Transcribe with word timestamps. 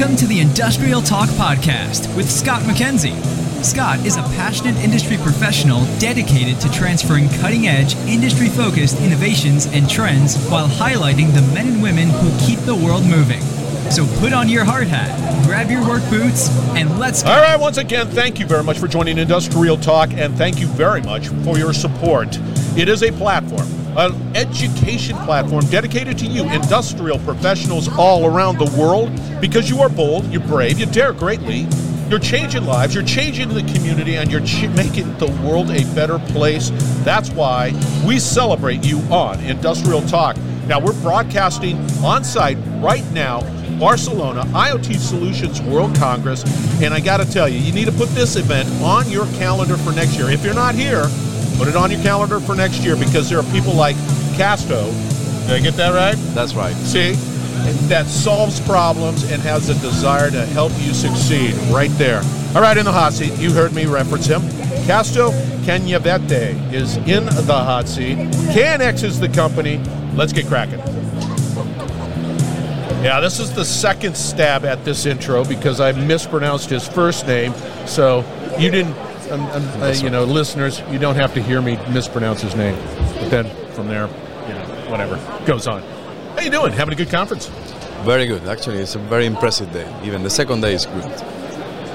Welcome 0.00 0.16
to 0.16 0.26
the 0.26 0.40
Industrial 0.40 1.02
Talk 1.02 1.28
Podcast 1.28 2.16
with 2.16 2.30
Scott 2.30 2.62
McKenzie. 2.62 3.22
Scott 3.62 3.98
is 4.06 4.16
a 4.16 4.22
passionate 4.22 4.76
industry 4.76 5.18
professional 5.18 5.84
dedicated 5.98 6.58
to 6.62 6.70
transferring 6.70 7.28
cutting 7.28 7.66
edge, 7.66 7.94
industry 8.08 8.48
focused 8.48 8.98
innovations 9.02 9.66
and 9.66 9.90
trends 9.90 10.42
while 10.48 10.68
highlighting 10.68 11.34
the 11.34 11.42
men 11.52 11.68
and 11.68 11.82
women 11.82 12.08
who 12.08 12.46
keep 12.46 12.58
the 12.60 12.74
world 12.74 13.04
moving. 13.04 13.42
So 13.90 14.06
put 14.20 14.32
on 14.32 14.48
your 14.48 14.64
hard 14.64 14.88
hat, 14.88 15.44
grab 15.44 15.70
your 15.70 15.86
work 15.86 16.08
boots, 16.08 16.48
and 16.70 16.98
let's 16.98 17.22
go. 17.22 17.32
All 17.32 17.42
right, 17.42 17.60
once 17.60 17.76
again, 17.76 18.06
thank 18.06 18.40
you 18.40 18.46
very 18.46 18.64
much 18.64 18.78
for 18.78 18.88
joining 18.88 19.18
Industrial 19.18 19.76
Talk, 19.76 20.14
and 20.14 20.34
thank 20.34 20.60
you 20.60 20.66
very 20.68 21.02
much 21.02 21.28
for 21.44 21.58
your 21.58 21.74
support. 21.74 22.38
It 22.74 22.88
is 22.88 23.02
a 23.02 23.12
platform, 23.12 23.68
an 23.96 24.36
education 24.36 25.16
platform 25.18 25.64
dedicated 25.66 26.18
to 26.18 26.26
you, 26.26 26.44
industrial 26.50 27.18
professionals 27.20 27.88
all 27.98 28.26
around 28.26 28.58
the 28.58 28.70
world, 28.78 29.10
because 29.40 29.68
you 29.68 29.80
are 29.80 29.88
bold, 29.88 30.26
you're 30.32 30.42
brave, 30.42 30.78
you 30.78 30.86
dare 30.86 31.12
greatly. 31.12 31.66
You're 32.08 32.18
changing 32.18 32.64
lives, 32.64 32.94
you're 32.94 33.04
changing 33.04 33.50
the 33.50 33.62
community, 33.72 34.16
and 34.16 34.30
you're 34.32 34.44
ch- 34.44 34.68
making 34.70 35.16
the 35.18 35.28
world 35.44 35.70
a 35.70 35.84
better 35.94 36.18
place. 36.18 36.70
That's 37.04 37.30
why 37.30 37.72
we 38.04 38.18
celebrate 38.18 38.84
you 38.84 38.98
on 39.12 39.38
Industrial 39.40 40.02
Talk. 40.02 40.36
Now, 40.66 40.80
we're 40.80 41.00
broadcasting 41.02 41.78
on 42.02 42.24
site 42.24 42.58
right 42.80 43.08
now 43.12 43.42
Barcelona 43.80 44.42
IoT 44.52 44.96
Solutions 44.96 45.62
World 45.62 45.96
Congress. 45.96 46.44
And 46.82 46.92
I 46.92 47.00
got 47.00 47.16
to 47.16 47.24
tell 47.24 47.48
you, 47.48 47.58
you 47.58 47.72
need 47.72 47.86
to 47.86 47.92
put 47.92 48.10
this 48.10 48.36
event 48.36 48.68
on 48.82 49.08
your 49.10 49.24
calendar 49.38 49.76
for 49.78 49.90
next 49.92 50.16
year. 50.16 50.30
If 50.30 50.44
you're 50.44 50.54
not 50.54 50.74
here, 50.74 51.06
put 51.60 51.68
it 51.68 51.76
on 51.76 51.90
your 51.90 52.00
calendar 52.00 52.40
for 52.40 52.54
next 52.54 52.78
year 52.78 52.96
because 52.96 53.28
there 53.28 53.38
are 53.38 53.52
people 53.52 53.74
like 53.74 53.94
Casto. 54.34 54.90
Did 55.42 55.50
I 55.50 55.60
get 55.60 55.74
that 55.74 55.92
right? 55.92 56.16
That's 56.34 56.54
right. 56.54 56.74
See? 56.74 57.12
That 57.88 58.06
solves 58.06 58.60
problems 58.60 59.30
and 59.30 59.42
has 59.42 59.68
a 59.68 59.74
desire 59.74 60.30
to 60.30 60.46
help 60.46 60.72
you 60.78 60.94
succeed 60.94 61.52
right 61.70 61.90
there. 61.98 62.22
All 62.54 62.62
right, 62.62 62.78
in 62.78 62.86
the 62.86 62.92
hot 62.92 63.12
seat, 63.12 63.38
you 63.38 63.52
heard 63.52 63.74
me 63.74 63.84
reference 63.84 64.24
him. 64.24 64.40
Casto 64.86 65.32
Cañavate 65.66 66.72
is 66.72 66.96
in 66.96 67.26
the 67.26 67.52
hot 67.52 67.86
seat. 67.86 68.16
KNX 68.54 69.04
is 69.04 69.20
the 69.20 69.28
company. 69.28 69.82
Let's 70.14 70.32
get 70.32 70.46
cracking. 70.46 70.78
Yeah, 73.04 73.20
this 73.20 73.38
is 73.38 73.52
the 73.52 73.66
second 73.66 74.16
stab 74.16 74.64
at 74.64 74.82
this 74.86 75.04
intro 75.04 75.44
because 75.44 75.78
I 75.78 75.92
mispronounced 75.92 76.70
his 76.70 76.88
first 76.88 77.26
name. 77.26 77.52
So 77.86 78.24
you 78.58 78.70
didn't, 78.70 78.96
um, 79.30 79.40
um, 79.42 79.82
uh, 79.82 79.88
you 79.88 80.10
know, 80.10 80.24
listeners, 80.24 80.82
you 80.90 80.98
don't 80.98 81.16
have 81.16 81.34
to 81.34 81.42
hear 81.42 81.62
me 81.62 81.76
mispronounce 81.88 82.40
his 82.40 82.54
name. 82.54 82.76
But 83.14 83.30
then 83.30 83.72
from 83.74 83.88
there, 83.88 84.06
you 84.48 84.54
know, 84.54 84.90
whatever 84.90 85.16
goes 85.46 85.66
on. 85.66 85.82
How 86.34 86.40
you 86.40 86.50
doing? 86.50 86.72
Having 86.72 86.94
a 86.94 86.96
good 86.96 87.10
conference? 87.10 87.48
Very 88.04 88.26
good. 88.26 88.44
Actually, 88.46 88.78
it's 88.78 88.94
a 88.94 88.98
very 88.98 89.26
impressive 89.26 89.72
day. 89.72 89.86
Even 90.04 90.22
the 90.22 90.30
second 90.30 90.62
day 90.62 90.74
is 90.74 90.86
good. 90.86 91.04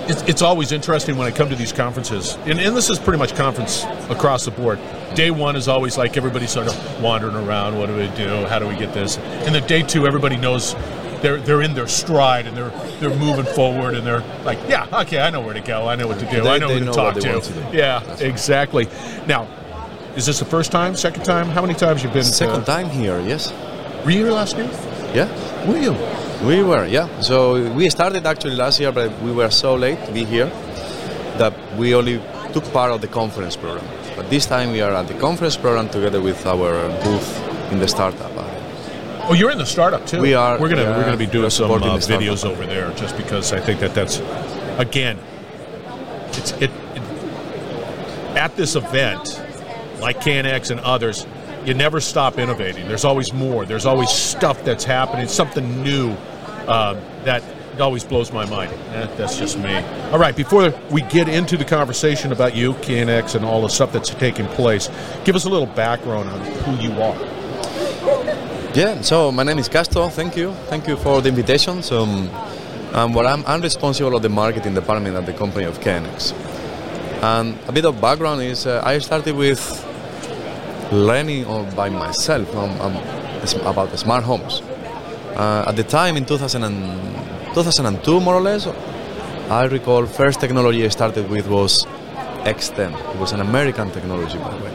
It's, 0.07 0.21
it's 0.23 0.41
always 0.43 0.71
interesting 0.71 1.17
when 1.17 1.25
I 1.25 1.35
come 1.35 1.49
to 1.49 1.55
these 1.55 1.73
conferences, 1.73 2.35
and, 2.45 2.59
and 2.59 2.77
this 2.77 2.91
is 2.91 2.99
pretty 2.99 3.17
much 3.17 3.35
conference 3.35 3.83
across 4.09 4.45
the 4.45 4.51
board. 4.51 4.79
Day 5.15 5.31
one 5.31 5.55
is 5.55 5.67
always 5.67 5.97
like 5.97 6.15
everybody 6.15 6.45
sort 6.45 6.67
of 6.67 7.01
wandering 7.01 7.35
around. 7.35 7.79
What 7.79 7.87
do 7.87 7.95
we 7.95 8.07
do? 8.09 8.45
How 8.45 8.59
do 8.59 8.67
we 8.67 8.75
get 8.75 8.93
this? 8.93 9.17
And 9.17 9.55
then 9.55 9.65
day 9.65 9.81
two, 9.81 10.05
everybody 10.05 10.37
knows 10.37 10.75
they're 11.25 11.39
they're 11.41 11.61
in 11.63 11.73
their 11.73 11.87
stride 11.87 12.45
and 12.47 12.55
they're 12.55 12.73
they're 12.99 13.17
moving 13.17 13.45
forward 13.59 13.95
and 13.95 14.05
they're 14.05 14.23
like, 14.49 14.59
yeah, 14.69 15.01
okay, 15.01 15.19
I 15.19 15.29
know 15.31 15.41
where 15.41 15.55
to 15.55 15.65
go. 15.73 15.87
I 15.91 15.95
know 15.95 16.07
what 16.07 16.19
to 16.19 16.25
do. 16.29 16.41
They- 16.41 16.49
I 16.55 16.57
know 16.59 16.69
who 16.69 16.79
to 16.79 16.85
know 16.85 16.93
talk 16.93 17.15
to. 17.15 17.21
to. 17.21 17.69
Yeah, 17.73 17.99
That's 18.05 18.21
right. 18.21 18.29
exactly. 18.29 18.85
Now, 19.27 19.47
is 20.15 20.25
this 20.27 20.37
the 20.39 20.45
first 20.45 20.71
time? 20.71 20.95
Second 20.95 21.23
time? 21.23 21.47
How 21.49 21.61
many 21.61 21.73
times 21.73 22.03
you've 22.03 22.13
been? 22.13 22.23
Second 22.23 22.59
to, 22.59 22.65
time 22.65 22.89
here, 22.89 23.19
yes. 23.21 23.51
Were 24.05 24.11
you 24.11 24.23
here 24.25 24.31
last 24.41 24.55
year? 24.57 24.69
Yeah, 25.19 25.27
Were 25.67 25.77
you? 25.85 25.93
we 26.47 26.61
were. 26.63 26.85
Yeah. 26.85 27.07
So 27.21 27.35
we 27.73 27.89
started 27.89 28.25
actually 28.27 28.55
last 28.55 28.79
year, 28.79 28.91
but 28.91 29.09
we 29.23 29.31
were 29.31 29.49
so 29.49 29.73
late 29.75 29.99
to 30.05 30.11
be 30.11 30.25
here 30.25 30.49
that 31.41 31.53
we 31.77 31.95
only 31.95 32.21
took 32.53 32.65
part 32.71 32.91
of 32.91 33.01
the 33.01 33.07
conference 33.07 33.55
program. 33.55 33.87
But 34.15 34.29
this 34.29 34.45
time 34.45 34.71
we 34.71 34.81
are 34.81 34.93
at 34.93 35.07
the 35.07 35.15
conference 35.15 35.57
program 35.57 35.89
together 35.89 36.21
with 36.21 36.45
our 36.45 36.73
booth 37.03 37.29
in 37.71 37.79
the 37.79 37.87
startup. 37.87 38.34
Oh, 39.27 39.33
you're 39.33 39.51
in 39.51 39.57
the 39.57 39.65
startup 39.65 40.05
too. 40.05 40.21
We 40.21 40.35
are, 40.35 40.59
We're 40.59 40.69
gonna 40.69 40.83
yeah, 40.83 40.97
we're 40.97 41.05
gonna 41.05 41.17
be 41.17 41.25
doing 41.25 41.49
some 41.49 41.71
uh, 41.71 41.99
startup. 41.99 42.21
videos 42.21 42.45
over 42.45 42.65
there, 42.65 42.91
just 42.93 43.17
because 43.17 43.53
I 43.53 43.59
think 43.59 43.79
that 43.79 43.95
that's 43.95 44.19
again, 44.79 45.19
it's 46.29 46.51
it, 46.53 46.69
it 46.93 47.01
at 48.37 48.55
this 48.55 48.75
event, 48.75 49.41
like 49.99 50.19
CanX 50.19 50.69
and 50.69 50.79
others, 50.81 51.25
you 51.65 51.73
never 51.73 51.99
stop 51.99 52.37
innovating. 52.37 52.87
There's 52.87 53.05
always 53.05 53.33
more. 53.33 53.65
There's 53.65 53.85
always 53.87 54.09
stuff 54.09 54.63
that's 54.63 54.83
happening, 54.83 55.27
something 55.27 55.81
new 55.81 56.11
um, 56.67 57.01
that 57.23 57.43
always 57.81 58.03
blows 58.03 58.31
my 58.31 58.45
mind. 58.45 58.71
Eh, 58.93 59.07
that's 59.17 59.37
just 59.37 59.57
me. 59.57 59.75
All 60.11 60.19
right, 60.19 60.35
before 60.35 60.69
we 60.91 61.01
get 61.03 61.27
into 61.27 61.57
the 61.57 61.65
conversation 61.65 62.31
about 62.31 62.55
you, 62.55 62.73
KNX, 62.75 63.35
and 63.35 63.43
all 63.43 63.61
the 63.61 63.69
stuff 63.69 63.91
that's 63.91 64.09
taking 64.11 64.45
place, 64.47 64.89
give 65.23 65.35
us 65.35 65.45
a 65.45 65.49
little 65.49 65.67
background 65.67 66.29
on 66.29 66.41
who 66.41 66.75
you 66.77 66.91
are. 67.01 67.15
Yeah, 68.75 68.99
so 69.03 69.31
my 69.31 69.43
name 69.43 69.57
is 69.57 69.69
Casto. 69.69 70.09
Thank 70.09 70.35
you. 70.35 70.51
Thank 70.67 70.85
you 70.85 70.97
for 70.97 71.21
the 71.21 71.29
invitation. 71.29 71.81
So, 71.81 72.03
um, 72.03 72.29
um, 72.91 73.13
what 73.13 73.25
I'm, 73.25 73.41
I'm 73.45 73.61
responsible 73.61 74.13
of 74.17 74.21
the 74.21 74.27
marketing 74.27 74.73
department 74.73 75.15
at 75.15 75.25
the 75.25 75.31
company 75.31 75.63
of 75.63 75.79
KNX. 75.79 76.33
And 77.23 77.57
a 77.69 77.71
bit 77.71 77.85
of 77.85 78.01
background 78.01 78.41
is 78.41 78.67
uh, 78.67 78.81
I 78.83 78.99
started 78.99 79.33
with 79.33 79.61
learning 80.91 81.45
by 81.73 81.87
myself 81.87 82.53
um, 82.53 82.81
um, 82.81 82.95
about 83.65 83.97
smart 83.97 84.25
homes. 84.25 84.59
Uh, 85.37 85.63
at 85.67 85.77
the 85.77 85.83
time 85.85 86.17
in 86.17 86.25
2000 86.25 86.61
and, 86.61 87.55
2002, 87.55 88.19
more 88.19 88.35
or 88.35 88.41
less, 88.41 88.67
I 89.49 89.67
recall 89.67 90.05
first 90.05 90.41
technology 90.41 90.83
I 90.83 90.89
started 90.89 91.29
with 91.29 91.47
was 91.47 91.85
X10. 92.43 93.13
It 93.13 93.19
was 93.21 93.31
an 93.31 93.39
American 93.39 93.89
technology, 93.91 94.37
by 94.37 94.53
the 94.53 94.65
way. 94.65 94.73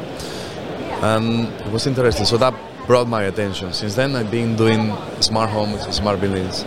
And 1.03 1.49
it 1.67 1.71
was 1.71 1.87
interesting. 1.87 2.25
So 2.25 2.39
that 2.39 2.55
brought 2.91 3.07
my 3.07 3.23
attention. 3.23 3.73
Since 3.73 3.95
then, 3.95 4.17
I've 4.17 4.33
been 4.33 4.57
doing 4.57 4.93
smart 5.21 5.49
homes, 5.49 5.83
smart 5.95 6.21
buildings 6.21 6.65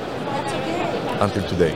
until 1.19 1.45
today. 1.50 1.75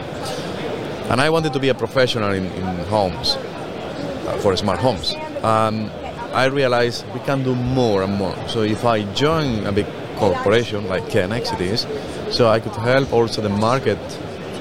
And 1.10 1.20
I 1.20 1.30
wanted 1.30 1.52
to 1.52 1.60
be 1.60 1.68
a 1.68 1.74
professional 1.74 2.32
in, 2.32 2.46
in 2.46 2.66
homes, 2.86 3.36
uh, 3.36 4.40
for 4.42 4.56
smart 4.56 4.80
homes. 4.80 5.14
Um, 5.44 5.92
I 6.32 6.46
realized 6.46 7.06
we 7.14 7.20
can 7.26 7.44
do 7.44 7.56
more 7.56 8.04
and 8.04 8.14
more. 8.14 8.38
So 8.48 8.62
if 8.62 8.86
I 8.86 9.04
join 9.16 9.66
a 9.66 9.74
big 9.74 9.86
corporation 10.16 10.88
like 10.88 11.04
KNX 11.10 11.54
it 11.56 11.60
is, 11.60 11.86
so 12.34 12.48
I 12.48 12.62
could 12.62 12.72
help 12.72 13.12
also 13.12 13.42
the 13.42 13.50
market 13.50 14.00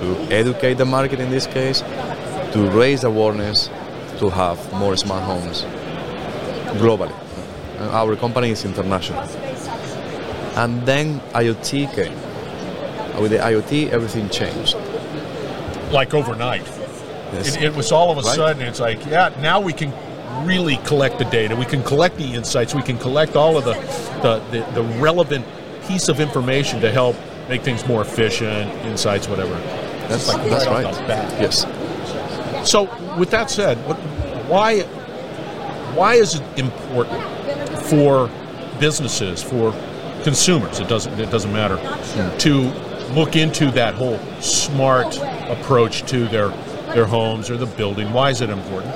to 0.00 0.06
educate 0.32 0.78
the 0.78 0.84
market 0.84 1.20
in 1.20 1.30
this 1.30 1.46
case, 1.46 1.82
to 2.54 2.70
raise 2.74 3.04
awareness, 3.04 3.70
to 4.18 4.30
have 4.30 4.58
more 4.72 4.96
smart 4.96 5.22
homes 5.22 5.62
globally. 6.82 7.14
And 7.78 7.90
our 7.90 8.16
company 8.16 8.50
is 8.50 8.64
international. 8.64 9.22
And 10.56 10.82
then 10.86 11.20
IoT 11.32 11.94
came. 11.94 12.12
With 13.20 13.30
the 13.32 13.38
IoT, 13.38 13.90
everything 13.90 14.28
changed. 14.30 14.74
Like 15.92 16.14
overnight. 16.14 16.66
Yes. 17.32 17.56
It, 17.56 17.64
it 17.64 17.74
was 17.74 17.92
all 17.92 18.10
of 18.10 18.18
a 18.18 18.22
Right. 18.22 18.36
sudden, 18.36 18.62
it's 18.62 18.80
like, 18.80 19.04
yeah, 19.06 19.34
now 19.40 19.60
we 19.60 19.72
can 19.72 19.92
really 20.46 20.76
collect 20.78 21.18
the 21.18 21.24
data. 21.26 21.56
We 21.56 21.64
can 21.64 21.82
collect 21.82 22.16
the 22.16 22.34
insights. 22.34 22.74
We 22.74 22.82
can 22.82 22.98
collect 22.98 23.36
all 23.36 23.56
of 23.56 23.64
the, 23.64 23.72
the, 24.22 24.42
the, 24.50 24.72
the 24.72 24.82
relevant 24.98 25.44
piece 25.86 26.08
of 26.08 26.20
information 26.20 26.80
to 26.80 26.90
help 26.90 27.16
make 27.48 27.62
things 27.62 27.86
more 27.86 28.02
efficient, 28.02 28.70
insights, 28.86 29.28
whatever. 29.28 29.54
that's 30.08 30.28
like 30.28 30.50
that's 30.50 30.66
right 30.66 30.74
right. 30.74 30.84
off 30.84 30.98
the 30.98 31.06
bat. 31.06 31.40
Yes. 31.40 31.64
So, 32.68 32.84
with 33.16 33.30
that 33.30 33.50
said, 33.50 33.78
what, 33.86 33.96
why, 34.48 34.80
why 35.94 36.14
is 36.14 36.34
it 36.34 36.42
important 36.58 37.22
for 37.86 38.28
businesses, 38.80 39.42
for 39.42 39.72
consumers, 40.26 40.80
it 40.80 40.88
doesn't, 40.88 41.20
it 41.20 41.30
doesn't 41.30 41.52
matter, 41.52 41.76
to 42.38 42.52
look 43.14 43.36
into 43.36 43.70
that 43.70 43.94
whole 43.94 44.18
smart 44.40 45.16
approach 45.48 46.02
to 46.10 46.26
their, 46.26 46.48
their 46.94 47.04
homes 47.06 47.48
or 47.48 47.56
the 47.56 47.70
building? 47.80 48.12
Why 48.12 48.30
is 48.30 48.40
it 48.40 48.50
important? 48.50 48.92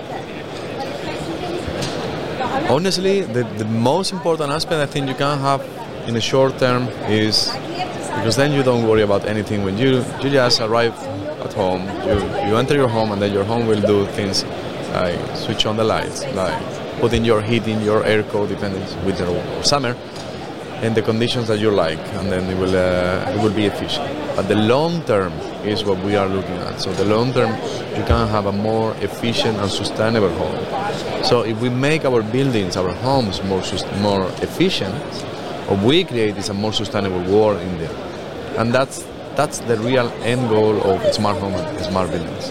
Honestly, 2.68 3.20
the, 3.22 3.44
the 3.62 3.64
most 3.64 4.12
important 4.12 4.50
aspect 4.50 4.80
I 4.80 4.86
think 4.86 5.08
you 5.08 5.14
can 5.14 5.38
have 5.38 5.60
in 6.08 6.14
the 6.14 6.20
short 6.20 6.58
term 6.58 6.88
is 7.06 7.52
because 8.16 8.34
then 8.34 8.50
you 8.52 8.64
don't 8.64 8.88
worry 8.88 9.02
about 9.02 9.24
anything 9.24 9.62
when 9.62 9.78
you 9.78 10.04
you 10.22 10.30
just 10.30 10.60
arrive 10.60 10.96
at 11.46 11.52
home, 11.52 11.82
you, 12.08 12.18
you 12.46 12.56
enter 12.56 12.74
your 12.74 12.88
home 12.88 13.12
and 13.12 13.22
then 13.22 13.32
your 13.32 13.44
home 13.44 13.68
will 13.68 13.84
do 13.94 14.04
things 14.18 14.44
like 14.98 15.18
switch 15.36 15.64
on 15.64 15.76
the 15.76 15.84
lights, 15.84 16.26
like 16.34 16.58
put 17.00 17.12
in 17.12 17.24
your 17.24 17.40
heating, 17.40 17.80
your 17.82 18.04
air 18.04 18.24
code, 18.24 18.48
depending 18.48 18.82
winter 19.06 19.26
or 19.26 19.64
summer, 19.64 19.94
in 20.82 20.94
the 20.94 21.02
conditions 21.02 21.48
that 21.48 21.58
you 21.58 21.70
like, 21.70 21.98
and 22.14 22.32
then 22.32 22.48
it 22.50 22.58
will 22.58 22.74
uh, 22.74 23.34
it 23.34 23.42
will 23.42 23.52
be 23.52 23.66
efficient. 23.66 24.08
But 24.36 24.48
the 24.48 24.54
long 24.54 25.02
term 25.04 25.32
is 25.64 25.84
what 25.84 25.98
we 26.04 26.16
are 26.16 26.28
looking 26.28 26.56
at. 26.56 26.80
So 26.80 26.92
the 26.92 27.04
long 27.04 27.32
term, 27.32 27.50
you 27.96 28.04
can 28.04 28.28
have 28.28 28.46
a 28.46 28.52
more 28.52 28.94
efficient 29.00 29.58
and 29.58 29.70
sustainable 29.70 30.30
home. 30.30 31.24
So 31.24 31.42
if 31.42 31.60
we 31.60 31.68
make 31.68 32.04
our 32.04 32.22
buildings, 32.22 32.76
our 32.76 32.92
homes 32.92 33.42
more 33.42 33.62
more 34.00 34.26
efficient, 34.40 34.94
what 35.68 35.80
we 35.84 36.04
create 36.04 36.36
is 36.36 36.48
a 36.48 36.54
more 36.54 36.72
sustainable 36.72 37.22
world 37.24 37.60
in 37.60 37.78
there, 37.78 37.96
and 38.58 38.72
that's 38.72 39.04
that's 39.36 39.58
the 39.60 39.76
real 39.78 40.08
end 40.22 40.48
goal 40.48 40.80
of 40.82 41.14
smart 41.14 41.38
home 41.38 41.54
and 41.54 41.84
smart 41.84 42.10
buildings. 42.10 42.50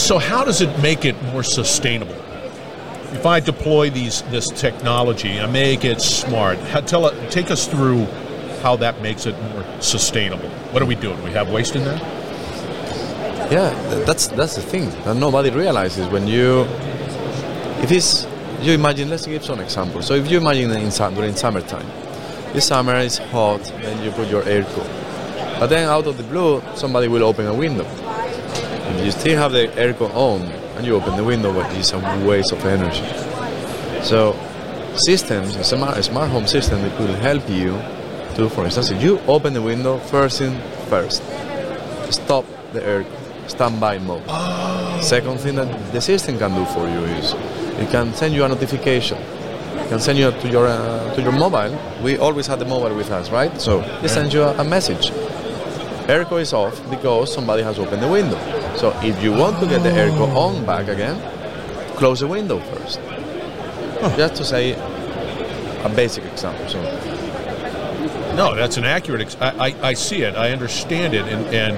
So, 0.00 0.18
how 0.18 0.44
does 0.44 0.60
it 0.60 0.70
make 0.80 1.04
it 1.04 1.20
more 1.32 1.42
sustainable? 1.42 2.29
If 3.12 3.26
I 3.26 3.40
deploy 3.40 3.90
these 3.90 4.22
this 4.30 4.48
technology, 4.48 5.40
I 5.40 5.46
make 5.46 5.84
it 5.84 6.00
smart. 6.00 6.58
How, 6.58 6.80
tell 6.80 7.06
it, 7.06 7.30
take 7.30 7.50
us 7.50 7.66
through 7.66 8.06
how 8.62 8.76
that 8.76 9.00
makes 9.02 9.26
it 9.26 9.40
more 9.42 9.64
sustainable. 9.80 10.48
What 10.72 10.82
are 10.82 10.86
we 10.86 10.94
doing? 10.94 11.20
We 11.24 11.32
have 11.32 11.50
waste 11.50 11.74
in 11.74 11.84
there. 11.84 11.98
Yeah, 13.50 13.70
that's 14.06 14.28
that's 14.28 14.54
the 14.54 14.62
thing 14.62 14.90
that 15.04 15.16
nobody 15.16 15.50
realizes 15.50 16.06
when 16.08 16.28
you. 16.28 16.66
If 17.82 17.90
it's 17.90 18.26
you 18.60 18.72
imagine, 18.72 19.08
let's 19.08 19.26
give 19.26 19.44
some 19.44 19.58
examples. 19.58 20.06
So 20.06 20.14
if 20.14 20.30
you 20.30 20.38
imagine 20.38 20.70
in 20.70 20.90
during 21.14 21.34
summertime, 21.34 21.86
this 22.52 22.66
summer 22.66 22.94
is 22.96 23.18
hot, 23.18 23.62
then 23.80 24.04
you 24.04 24.10
put 24.12 24.28
your 24.28 24.44
air 24.44 24.64
cool. 24.64 24.84
But 25.58 25.68
then 25.68 25.88
out 25.88 26.06
of 26.06 26.16
the 26.16 26.22
blue, 26.22 26.62
somebody 26.74 27.08
will 27.08 27.24
open 27.24 27.46
a 27.46 27.54
window. 27.54 27.86
If 27.86 29.04
you 29.04 29.10
still 29.10 29.38
have 29.38 29.52
the 29.52 29.68
aircon 29.68 30.14
on 30.14 30.59
and 30.76 30.86
you 30.86 30.94
open 30.94 31.16
the 31.16 31.24
window, 31.24 31.52
but 31.52 31.70
it's 31.76 31.92
a 31.92 31.98
waste 32.26 32.52
of 32.52 32.64
energy. 32.64 33.04
So 34.02 34.36
systems, 34.96 35.56
a 35.56 35.64
smart, 35.64 36.02
smart 36.04 36.30
home 36.30 36.46
system 36.46 36.82
that 36.82 36.96
could 36.96 37.10
help 37.20 37.48
you 37.48 37.72
to, 38.36 38.48
for 38.48 38.64
instance, 38.64 38.90
if 38.90 39.02
you 39.02 39.18
open 39.26 39.52
the 39.52 39.62
window 39.62 39.98
first 39.98 40.38
thing 40.38 40.58
first, 40.88 41.22
stop 42.12 42.44
the 42.72 42.82
air 42.84 43.04
standby 43.46 43.98
mode. 43.98 44.24
Second 45.02 45.38
thing 45.40 45.56
that 45.56 45.92
the 45.92 46.00
system 46.00 46.38
can 46.38 46.54
do 46.54 46.64
for 46.66 46.86
you 46.88 47.04
is 47.18 47.34
it 47.80 47.90
can 47.90 48.14
send 48.14 48.34
you 48.34 48.44
a 48.44 48.48
notification. 48.48 49.18
It 49.18 49.88
can 49.88 50.00
send 50.00 50.18
you 50.18 50.30
to 50.30 50.48
your 50.48 50.66
uh, 50.66 51.14
to 51.14 51.22
your 51.22 51.32
mobile. 51.32 51.76
We 52.02 52.16
always 52.18 52.46
have 52.46 52.58
the 52.58 52.64
mobile 52.64 52.94
with 52.94 53.10
us, 53.10 53.30
right? 53.30 53.50
So 53.60 53.80
it 54.02 54.08
sends 54.08 54.32
you 54.34 54.42
a, 54.42 54.56
a 54.58 54.64
message. 54.64 55.10
Airco 56.10 56.40
is 56.40 56.52
off 56.52 56.78
because 56.90 57.32
somebody 57.32 57.62
has 57.62 57.78
opened 57.78 58.02
the 58.02 58.08
window. 58.08 58.38
So 58.74 58.90
if 59.00 59.22
you 59.22 59.32
want 59.32 59.60
to 59.60 59.66
get 59.66 59.84
the 59.84 59.90
airco 59.90 60.34
on 60.34 60.66
back 60.66 60.88
again, 60.88 61.16
close 61.96 62.18
the 62.18 62.26
window 62.26 62.58
first. 62.58 62.98
Just 64.16 64.34
to 64.36 64.44
say 64.44 64.72
a 65.84 65.88
basic 65.94 66.24
example. 66.24 66.66
So 66.68 66.82
No, 68.34 68.56
that's 68.56 68.76
an 68.76 68.84
accurate. 68.84 69.20
Ex- 69.20 69.36
I, 69.40 69.68
I, 69.68 69.88
I 69.90 69.92
see 69.94 70.22
it. 70.22 70.34
I 70.34 70.50
understand 70.50 71.14
it, 71.14 71.26
and 71.26 71.46
and 71.54 71.76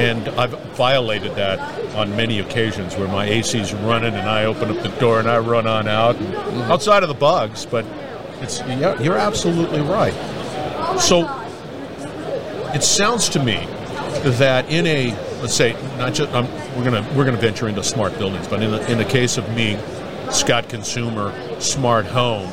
and 0.00 0.28
I've 0.40 0.58
violated 0.74 1.34
that 1.36 1.58
on 1.94 2.16
many 2.16 2.40
occasions 2.40 2.96
where 2.96 3.08
my 3.08 3.26
AC's 3.26 3.72
running 3.72 4.14
and 4.14 4.28
I 4.28 4.46
open 4.46 4.76
up 4.76 4.82
the 4.82 5.00
door 5.00 5.20
and 5.20 5.28
I 5.28 5.38
run 5.38 5.66
on 5.66 5.86
out, 5.86 6.16
and 6.16 6.26
mm-hmm. 6.26 6.72
outside 6.72 7.02
of 7.04 7.08
the 7.08 7.14
bugs. 7.14 7.66
But 7.66 7.84
it's 8.40 8.60
yeah, 8.60 9.00
you're 9.00 9.18
absolutely 9.18 9.80
right. 9.80 10.14
So 10.98 11.26
it 12.74 12.82
sounds 12.82 13.28
to 13.30 13.42
me 13.42 13.56
that 14.38 14.68
in 14.70 14.86
a 14.86 15.10
let's 15.40 15.54
say 15.54 15.72
not 15.98 16.12
just 16.14 16.32
um, 16.32 16.46
we're 16.76 16.84
gonna 16.84 17.06
we're 17.16 17.24
gonna 17.24 17.36
venture 17.36 17.68
into 17.68 17.82
smart 17.82 18.16
buildings, 18.18 18.46
but 18.48 18.62
in 18.62 18.70
the, 18.70 18.90
in 18.92 18.98
the 18.98 19.04
case 19.04 19.36
of 19.38 19.48
me, 19.54 19.78
Scott 20.30 20.68
Consumer 20.68 21.32
Smart 21.60 22.06
Home, 22.06 22.50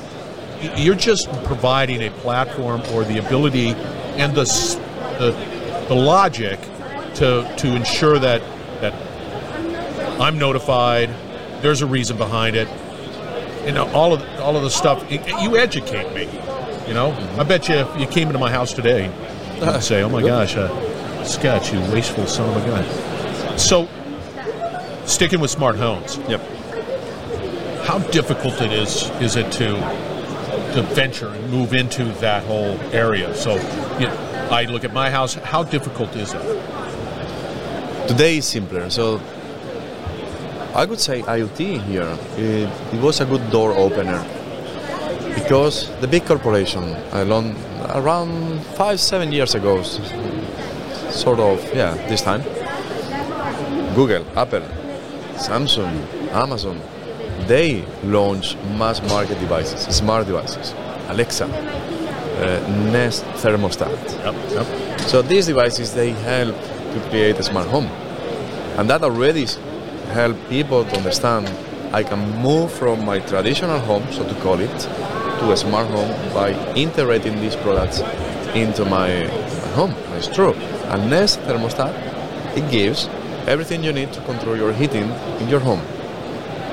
you're 0.78 0.96
just 0.96 1.28
providing 1.44 2.02
a 2.04 2.10
platform 2.12 2.82
or 2.94 3.04
the 3.04 3.18
ability 3.18 3.70
and 4.18 4.34
the 4.36 4.44
the, 5.20 5.86
the 5.88 5.96
logic 5.96 6.60
to 7.16 7.52
to 7.58 7.76
ensure 7.76 8.20
that 8.20 8.42
that 8.82 8.94
I'm 10.22 10.38
notified. 10.38 11.10
There's 11.62 11.82
a 11.82 11.88
reason 11.88 12.18
behind 12.18 12.56
it. 12.56 12.68
You 13.66 13.72
know, 13.72 13.90
all 13.94 14.14
of 14.14 14.22
all 14.40 14.56
of 14.56 14.62
the 14.64 14.70
stuff. 14.70 15.04
y- 15.10 15.24
You 15.42 15.58
educate 15.58 16.14
me. 16.14 16.30
You 16.88 16.94
know, 16.94 17.12
I 17.40 17.44
bet 17.44 17.68
you 17.68 17.76
if 17.76 18.00
you 18.00 18.06
came 18.06 18.28
into 18.28 18.38
my 18.38 18.52
house 18.52 18.72
today, 18.74 19.12
you'd 19.60 19.84
say, 19.84 20.04
"Oh 20.04 20.10
my 20.10 20.22
gosh, 20.22 20.56
uh, 20.56 20.70
Scott, 21.24 21.72
you 21.72 21.80
wasteful 21.92 22.26
son 22.28 22.50
of 22.50 22.64
a 22.64 22.66
gun." 22.68 23.58
So, 23.58 23.88
sticking 25.06 25.40
with 25.40 25.52
smart 25.52 25.76
homes, 25.76 26.18
yep. 26.28 26.42
how 27.86 28.00
difficult 28.12 28.62
it 28.62 28.72
is 28.72 29.10
is 29.22 29.36
it 29.36 29.52
to 29.54 29.76
to 30.74 30.82
venture 30.94 31.30
and 31.30 31.50
move 31.50 31.74
into 31.74 32.06
that 32.20 32.44
whole 32.44 32.80
area? 32.92 33.34
So, 33.36 33.56
you 34.00 34.08
know, 34.08 34.48
I 34.52 34.66
look 34.66 34.84
at 34.84 34.94
my 34.94 35.10
house. 35.10 35.36
How 35.36 35.64
difficult 35.64 36.16
is 36.16 36.34
it? 36.34 38.08
Today 38.08 38.38
is 38.38 38.46
simpler. 38.46 38.90
So 38.90 39.20
I 40.76 40.86
would 40.86 41.00
say 41.00 41.22
IoT 41.22 41.82
here. 41.84 42.18
It, 42.38 42.70
it 42.94 43.02
was 43.02 43.22
a 43.22 43.26
good 43.26 43.50
door 43.50 43.72
opener 43.74 44.24
because 45.34 45.90
the 46.02 46.08
big 46.08 46.26
corporation, 46.26 46.84
along, 47.14 47.56
around 47.94 48.62
five, 48.76 49.00
seven 49.00 49.32
years 49.32 49.56
ago, 49.56 49.82
sort 51.12 51.40
of, 51.40 51.64
yeah, 51.74 51.94
this 52.08 52.22
time, 52.22 52.42
Google, 53.96 54.26
Apple, 54.38 54.64
Samsung, 55.36 56.06
Amazon, 56.32 56.80
they 57.48 57.84
launch 58.04 58.56
mass 58.78 59.02
market 59.10 59.40
devices, 59.40 59.82
smart 59.96 60.26
devices, 60.26 60.74
Alexa, 61.08 61.46
uh, 61.46 62.92
Nest 62.92 63.24
thermostat. 63.42 63.90
Yep, 64.24 64.36
yep. 64.52 65.00
So 65.02 65.22
these 65.22 65.46
devices 65.46 65.94
they 65.94 66.12
help 66.12 66.56
to 66.56 67.00
create 67.10 67.40
a 67.40 67.44
smart 67.44 67.68
home, 67.68 67.88
and 68.78 68.90
that 68.90 69.04
already 69.04 69.46
help 70.12 70.38
people 70.50 70.84
to 70.86 70.98
understand 70.98 71.50
I 71.94 72.04
can 72.04 72.20
move 72.42 72.72
from 72.74 73.06
my 73.06 73.20
traditional 73.20 73.80
home, 73.80 74.04
so 74.12 74.28
to 74.28 74.36
call 74.42 74.60
it, 74.60 74.90
to 75.46 75.52
a 75.52 75.58
smart 75.58 75.88
home 75.88 76.12
by 76.34 76.50
integrating 76.74 77.40
these 77.40 77.56
products 77.56 78.00
into 78.56 78.84
my, 78.86 79.10
my 79.64 79.72
home. 79.80 79.94
It's 80.18 80.28
true. 80.28 80.54
And 80.92 81.10
Nest 81.10 81.40
thermostat 81.42 81.94
it 82.58 82.70
gives 82.72 83.08
everything 83.48 83.84
you 83.84 83.94
need 83.94 84.12
to 84.14 84.22
control 84.22 84.58
your 84.58 84.74
heating 84.74 85.10
in 85.40 85.48
your 85.48 85.60
home. 85.60 85.82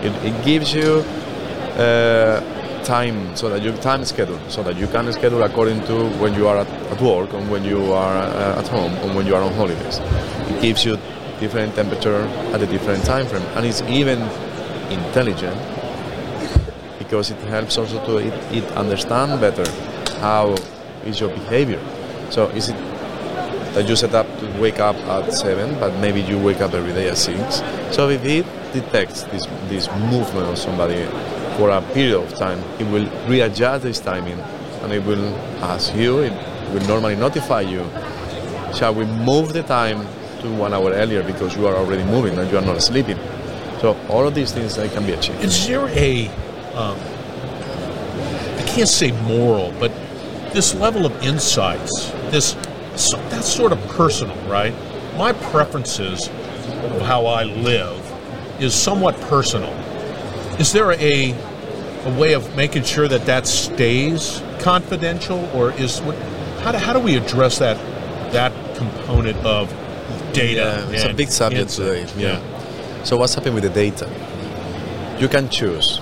It, 0.03 0.13
it 0.25 0.45
gives 0.45 0.73
you 0.73 1.05
uh, 1.77 2.41
time 2.85 3.37
so 3.37 3.49
that 3.49 3.63
you 3.63 3.73
time 3.77 4.05
schedule 4.05 4.41
so 4.49 4.63
that 4.63 4.77
you 4.77 4.87
can 4.89 5.13
schedule 5.13 5.43
according 5.43 5.81
to 5.85 6.09
when 6.19 6.35
you 6.35 6.49
are 6.49 6.59
at, 6.59 6.69
at 6.93 7.01
work 7.01 7.33
and 7.33 7.49
when 7.51 7.65
you 7.65 7.93
are 7.93 8.17
uh, 8.17 8.59
at 8.59 8.67
home 8.69 8.93
and 8.93 9.15
when 9.15 9.25
you 9.25 9.37
are 9.37 9.43
on 9.43 9.53
holidays 9.53 10.01
it 10.51 10.61
gives 10.61 10.85
you 10.85 10.99
different 11.39 11.73
temperature 11.77 12.23
at 12.53 12.61
a 12.61 12.67
different 12.67 13.05
time 13.05 13.25
frame 13.27 13.47
and 13.55 13.65
it's 13.65 13.83
even 13.83 14.19
intelligent 14.91 15.57
because 17.13 17.31
it 17.31 17.37
helps 17.41 17.77
also 17.77 18.03
to 18.07 18.17
it, 18.17 18.33
it 18.57 18.65
understand 18.73 19.39
better 19.39 19.71
how 20.23 20.57
is 21.05 21.21
your 21.21 21.29
behavior. 21.29 21.79
So 22.31 22.49
is 22.57 22.71
it 22.71 22.77
that 23.75 23.87
you 23.87 23.97
set 23.97 24.15
up 24.15 24.27
to 24.39 24.47
wake 24.59 24.81
up 24.81 24.97
at 24.97 25.31
7 25.31 25.79
but 25.79 25.95
maybe 26.01 26.23
you 26.23 26.39
wake 26.39 26.63
up 26.63 26.73
every 26.73 26.95
day 26.95 27.11
at 27.11 27.19
6 27.19 27.63
so 27.91 28.11
if 28.11 28.23
it 28.25 28.45
detects 28.73 29.25
this, 29.25 29.47
this 29.69 29.89
movement 30.13 30.47
of 30.47 30.59
somebody 30.59 31.05
for 31.57 31.71
a 31.71 31.81
period 31.95 32.17
of 32.17 32.35
time 32.35 32.59
it 32.79 32.85
will 32.93 33.07
readjust 33.27 33.83
this 33.83 33.99
timing 33.99 34.39
and 34.83 34.93
it 34.93 35.03
will 35.05 35.35
ask 35.65 35.95
you 35.95 36.21
it 36.21 36.33
will 36.75 36.87
normally 36.87 37.17
notify 37.17 37.63
you 37.63 37.83
shall 38.75 38.95
we 38.95 39.07
move 39.07 39.55
the 39.55 39.63
time 39.63 40.07
to 40.43 40.53
one 40.55 40.75
hour 40.75 40.93
earlier 40.93 41.23
because 41.23 41.57
you 41.57 41.67
are 41.67 41.77
already 41.77 42.05
moving 42.05 42.39
and 42.39 42.51
you 42.51 42.59
are 42.59 42.67
not 42.67 42.83
sleeping? 42.83 43.19
So 43.81 43.97
all 44.09 44.27
of 44.27 44.35
these 44.35 44.53
things 44.53 44.77
they 44.77 44.89
can 44.89 45.07
be 45.07 45.13
achieved. 45.13 45.43
Is 45.43 45.67
there 45.67 45.89
a, 45.89 46.31
um, 46.75 46.99
I 48.59 48.65
can't 48.67 48.89
say 48.89 49.13
moral, 49.23 49.73
but 49.79 49.93
this 50.53 50.75
level 50.75 51.07
of 51.07 51.23
insights, 51.23 52.11
this 52.31 52.57
so 52.97 53.17
that's 53.29 53.49
sort 53.49 53.73
of 53.73 53.79
personal, 53.89 54.37
right? 54.49 54.75
My 55.17 55.33
preferences 55.33 56.29
of 56.29 57.03
how 57.03 57.27
I 57.27 57.45
live 57.45 58.01
is 58.61 58.75
somewhat 58.75 59.19
personal. 59.23 59.73
Is 60.59 60.73
there 60.73 60.93
a 60.93 61.35
a 62.05 62.19
way 62.19 62.33
of 62.35 62.57
making 62.57 62.83
sure 62.83 63.09
that 63.09 63.27
that 63.27 63.47
stays 63.47 64.43
confidential, 64.61 65.49
or 65.55 65.73
is 65.73 66.01
what? 66.01 66.17
How 66.63 66.73
do, 66.73 66.79
how 66.79 66.93
do 66.93 67.01
we 67.01 67.17
address 67.17 67.59
that 67.59 67.77
that 68.33 68.53
component 68.77 69.37
of 69.39 69.69
data? 70.33 70.87
Yeah, 70.89 70.95
it's 70.95 71.05
a 71.05 71.15
big 71.15 71.31
subject 71.31 71.71
today. 71.71 72.07
Yeah. 72.17 72.41
So 73.05 73.17
what's 73.17 73.35
happening 73.35 73.55
with 73.55 73.65
the 73.65 73.71
data? 73.71 74.09
You 75.19 75.29
can 75.29 75.49
choose, 75.49 76.01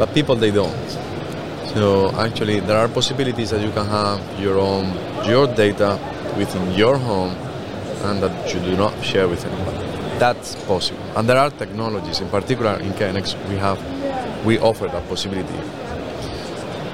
but 0.00 0.14
people 0.14 0.34
they 0.34 0.50
don't. 0.50 0.90
So 1.74 2.10
actually, 2.16 2.60
there 2.60 2.78
are 2.78 2.88
possibilities 2.88 3.50
that 3.50 3.60
you 3.60 3.70
can 3.70 3.86
have 3.86 4.18
your 4.40 4.58
own 4.58 4.86
your 5.28 5.46
data 5.46 5.98
within 6.38 6.72
your 6.72 6.96
home, 6.96 7.36
and 8.08 8.22
that 8.22 8.52
you 8.52 8.60
do 8.60 8.74
not 8.76 8.94
share 9.04 9.28
with 9.28 9.44
anyone. 9.44 9.76
That's 10.18 10.56
possible, 10.64 11.04
and 11.16 11.28
there 11.28 11.36
are 11.36 11.50
technologies. 11.50 12.20
In 12.20 12.28
particular, 12.30 12.80
in 12.80 12.92
KNX, 12.92 13.36
we 13.48 13.56
have 13.56 13.78
we 14.44 14.58
offer 14.58 14.88
that 14.88 15.06
possibility. 15.06 15.60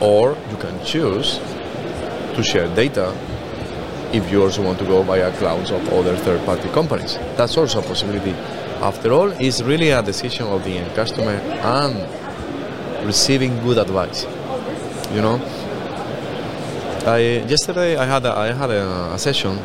Or 0.00 0.36
you 0.50 0.56
can 0.58 0.84
choose 0.84 1.38
to 2.34 2.42
share 2.42 2.68
data 2.74 3.14
if 4.12 4.30
you 4.30 4.42
also 4.42 4.62
want 4.62 4.78
to 4.80 4.84
go 4.84 5.02
via 5.02 5.30
clouds 5.38 5.70
of 5.70 5.88
other 5.92 6.16
third-party 6.16 6.68
companies. 6.70 7.16
That's 7.36 7.56
also 7.56 7.80
a 7.80 7.82
possibility. 7.82 8.32
After 8.82 9.12
all, 9.12 9.30
it's 9.40 9.62
really 9.62 9.90
a 9.90 10.02
decision 10.02 10.46
of 10.48 10.64
the 10.64 10.78
end 10.78 10.94
customer 10.94 11.36
and 11.80 12.25
receiving 13.06 13.58
good 13.60 13.78
advice. 13.78 14.24
You 15.14 15.22
know, 15.22 15.40
I 17.06 17.44
yesterday 17.48 17.96
I 17.96 18.04
had 18.04 18.26
a, 18.26 18.32
I 18.36 18.52
had 18.52 18.70
a, 18.70 19.14
a 19.14 19.18
session 19.18 19.58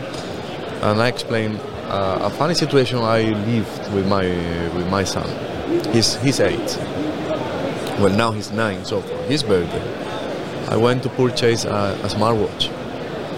and 0.82 1.02
I 1.02 1.08
explained 1.08 1.60
uh, 1.90 2.20
a 2.22 2.30
funny 2.30 2.54
situation 2.54 3.00
I 3.00 3.22
lived 3.24 3.94
with 3.94 4.08
my 4.08 4.26
with 4.76 4.88
my 4.90 5.04
son. 5.04 5.28
He's 5.94 6.16
he's 6.18 6.40
eight. 6.40 6.78
Well, 8.00 8.16
now 8.16 8.32
he's 8.32 8.52
nine. 8.52 8.86
So 8.86 9.02
for 9.02 9.18
his 9.24 9.44
birthday, 9.44 9.84
I 10.70 10.78
went 10.78 11.04
to 11.04 11.10
purchase 11.10 11.66
a, 11.66 11.98
a 12.04 12.08
smartwatch. 12.08 12.72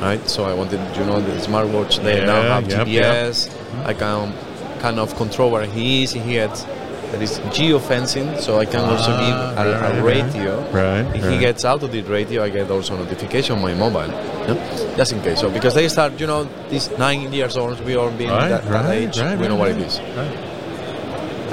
Right, 0.01 0.27
so 0.29 0.43
I 0.43 0.53
wanted, 0.53 0.81
you 0.97 1.05
know, 1.05 1.21
the 1.21 1.31
smartwatch. 1.39 2.03
They 2.03 2.25
now 2.25 2.41
have 2.41 2.69
yep, 2.69 2.87
GPS. 2.87 3.49
I 3.85 3.93
can 3.93 4.33
kind 4.79 4.99
of 4.99 5.15
control 5.15 5.49
where 5.49 5.65
he 5.65 6.03
is. 6.03 6.11
He 6.11 6.33
gets 6.33 6.65
there 7.13 7.21
is 7.21 7.37
geofencing, 7.53 8.39
so 8.41 8.57
I 8.57 8.65
can 8.65 8.81
also 8.81 9.11
Ah, 9.13 9.21
give 9.21 9.37
a, 9.67 9.79
right, 9.79 9.97
a 9.99 10.03
radio. 10.03 10.59
Right, 10.71 11.05
If 11.15 11.23
right. 11.23 11.31
he 11.33 11.37
gets 11.39 11.63
out 11.63 11.83
of 11.83 11.91
the 11.91 12.01
radio, 12.01 12.43
I 12.43 12.49
get 12.49 12.71
also 12.71 12.97
notification 12.97 13.55
on 13.57 13.61
my 13.61 13.73
mobile. 13.75 14.07
no? 14.47 14.55
Just 14.97 15.13
in 15.13 15.21
case. 15.21 15.39
So 15.39 15.51
because 15.51 15.75
they 15.75 15.87
start, 15.89 16.19
you 16.19 16.25
know, 16.25 16.49
these 16.69 16.89
nine 16.97 17.31
years 17.31 17.55
old, 17.55 17.79
we 17.85 17.95
all 17.95 18.09
being 18.09 18.31
Right, 18.31 18.49
that, 18.49 18.65
that 18.65 18.89
age, 18.91 19.19
right, 19.19 19.37
we 19.37 19.47
know 19.47 19.55
what 19.57 19.69
it 19.71 19.77
is. 19.77 19.99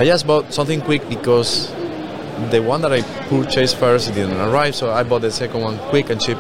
I 0.00 0.04
just 0.06 0.26
bought 0.26 0.50
something 0.52 0.80
quick 0.80 1.06
because 1.10 1.70
the 2.50 2.60
one 2.62 2.80
that 2.80 2.92
I 2.92 3.02
purchased 3.28 3.76
first 3.76 4.14
didn't 4.14 4.40
arrive, 4.40 4.74
so 4.74 4.90
I 4.90 5.02
bought 5.02 5.20
the 5.20 5.30
second 5.30 5.60
one 5.60 5.76
quick 5.92 6.08
and 6.08 6.18
cheap, 6.18 6.38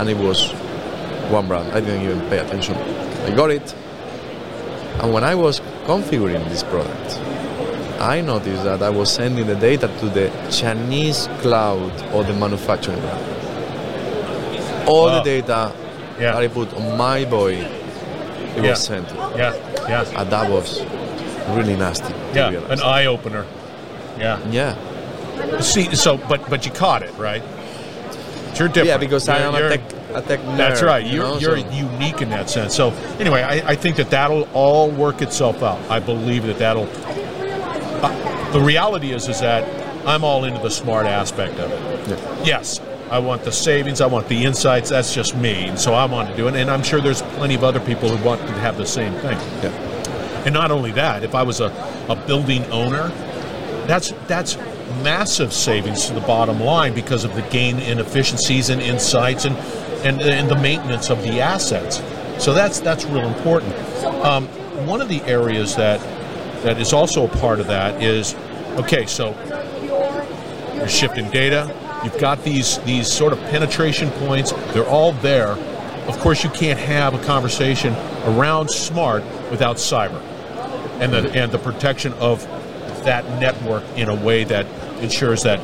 and 0.00 0.08
it 0.08 0.16
was 0.16 0.50
one 1.28 1.46
brand. 1.46 1.68
I 1.76 1.80
didn't 1.80 2.02
even 2.02 2.20
pay 2.30 2.38
attention. 2.38 2.74
I 3.28 3.34
got 3.36 3.50
it, 3.50 3.74
and 5.02 5.12
when 5.12 5.24
I 5.24 5.34
was 5.34 5.60
configuring 5.84 6.48
this 6.48 6.62
product, 6.62 7.20
I 8.04 8.20
noticed 8.20 8.64
that 8.64 8.82
I 8.82 8.90
was 8.90 9.10
sending 9.10 9.46
the 9.46 9.54
data 9.56 9.88
to 10.00 10.06
the 10.10 10.30
Chinese 10.50 11.26
cloud 11.40 11.90
or 12.12 12.22
the 12.22 12.34
manufacturing 12.34 13.00
brand. 13.00 13.24
All 14.86 15.06
Wow. 15.06 15.22
the 15.22 15.22
data 15.40 15.72
Yeah. 16.20 16.32
that 16.32 16.42
I 16.44 16.48
put 16.48 16.74
on 16.74 16.98
my 16.98 17.24
boy, 17.24 17.52
it 17.54 18.62
Yeah. 18.62 18.70
was 18.70 18.80
sent. 18.84 19.08
Yeah. 19.36 19.54
Yeah. 19.88 20.04
And 20.20 20.28
that 20.30 20.50
was 20.50 20.82
really 21.56 21.76
nasty. 21.76 22.12
Yeah. 22.34 22.50
An 22.68 22.80
eye 22.82 23.06
opener. 23.06 23.44
Yeah. 24.18 24.38
yeah. 24.50 24.74
See, 25.60 25.94
so 25.94 26.18
but 26.28 26.40
but 26.50 26.66
you 26.66 26.72
caught 26.72 27.02
it, 27.02 27.12
right? 27.18 27.42
You're 28.58 28.68
different. 28.68 28.86
Yeah, 28.88 28.98
because 28.98 29.28
I 29.28 29.38
You're- 29.38 29.48
am 29.48 29.54
a 29.64 29.68
tech, 29.70 29.80
a 30.14 30.20
tech 30.22 30.40
nerd. 30.44 30.56
That's 30.58 30.82
right. 30.82 31.04
you 31.04 31.14
You're, 31.16 31.24
know, 31.24 31.38
you're 31.38 31.58
so- 31.58 31.66
unique 31.72 32.20
in 32.22 32.30
that 32.30 32.48
sense. 32.50 32.72
So 32.74 32.92
anyway, 33.18 33.42
I, 33.42 33.72
I 33.72 33.74
think 33.74 33.96
that 33.96 34.10
that'll 34.10 34.46
all 34.54 34.90
work 34.90 35.22
itself 35.22 35.62
out. 35.62 35.78
I 35.90 35.98
believe 35.98 36.46
that 36.46 36.58
that'll. 36.58 36.86
Uh, 38.04 38.52
the 38.52 38.60
reality 38.60 39.12
is, 39.12 39.28
is 39.28 39.40
that 39.40 39.64
I'm 40.06 40.24
all 40.24 40.44
into 40.44 40.60
the 40.60 40.70
smart 40.70 41.06
aspect 41.06 41.58
of 41.58 41.70
it. 41.70 42.08
Yeah. 42.08 42.44
Yes, 42.44 42.80
I 43.10 43.18
want 43.18 43.44
the 43.44 43.52
savings. 43.52 44.00
I 44.00 44.06
want 44.06 44.28
the 44.28 44.44
insights. 44.44 44.90
That's 44.90 45.14
just 45.14 45.36
me, 45.36 45.68
and 45.68 45.78
so 45.78 45.94
I 45.94 46.04
want 46.04 46.28
to 46.28 46.36
do 46.36 46.48
it. 46.48 46.54
And 46.54 46.70
I'm 46.70 46.82
sure 46.82 47.00
there's 47.00 47.22
plenty 47.22 47.54
of 47.54 47.64
other 47.64 47.80
people 47.80 48.08
who 48.08 48.22
want 48.24 48.40
to 48.42 48.52
have 48.54 48.76
the 48.76 48.86
same 48.86 49.12
thing. 49.14 49.38
Yeah. 49.62 49.70
And 50.44 50.52
not 50.52 50.70
only 50.70 50.92
that, 50.92 51.24
if 51.24 51.34
I 51.34 51.42
was 51.42 51.60
a, 51.60 51.68
a 52.08 52.16
building 52.26 52.64
owner, 52.66 53.08
that's 53.86 54.12
that's 54.26 54.56
massive 55.02 55.52
savings 55.52 56.06
to 56.06 56.14
the 56.14 56.20
bottom 56.20 56.60
line 56.60 56.94
because 56.94 57.24
of 57.24 57.34
the 57.34 57.42
gain 57.42 57.78
in 57.78 57.98
efficiencies 57.98 58.68
and 58.68 58.82
insights 58.82 59.46
and 59.46 59.56
and, 60.04 60.20
and 60.20 60.50
the 60.50 60.56
maintenance 60.56 61.08
of 61.08 61.22
the 61.22 61.40
assets. 61.40 62.02
So 62.42 62.52
that's 62.52 62.80
that's 62.80 63.06
real 63.06 63.26
important. 63.26 63.74
Um, 64.22 64.46
one 64.86 65.00
of 65.00 65.08
the 65.08 65.22
areas 65.22 65.76
that 65.76 66.00
that 66.64 66.80
is 66.80 66.92
also 66.92 67.26
a 67.26 67.28
part 67.28 67.60
of 67.60 67.68
that 67.68 68.02
is 68.02 68.34
okay. 68.78 69.06
So 69.06 69.34
you're 70.74 70.88
shifting 70.88 71.30
data. 71.30 71.72
You've 72.02 72.18
got 72.18 72.42
these 72.42 72.78
these 72.80 73.10
sort 73.10 73.32
of 73.32 73.38
penetration 73.50 74.10
points. 74.12 74.52
They're 74.72 74.88
all 74.88 75.12
there. 75.12 75.52
Of 76.08 76.18
course, 76.18 76.44
you 76.44 76.50
can't 76.50 76.78
have 76.78 77.14
a 77.14 77.24
conversation 77.24 77.94
around 78.24 78.68
smart 78.68 79.22
without 79.50 79.76
cyber 79.76 80.20
and 81.00 81.12
the 81.12 81.30
and 81.32 81.52
the 81.52 81.58
protection 81.58 82.12
of 82.14 82.42
that 83.04 83.24
network 83.40 83.84
in 83.96 84.08
a 84.08 84.14
way 84.14 84.44
that 84.44 84.66
ensures 85.02 85.42
that 85.42 85.60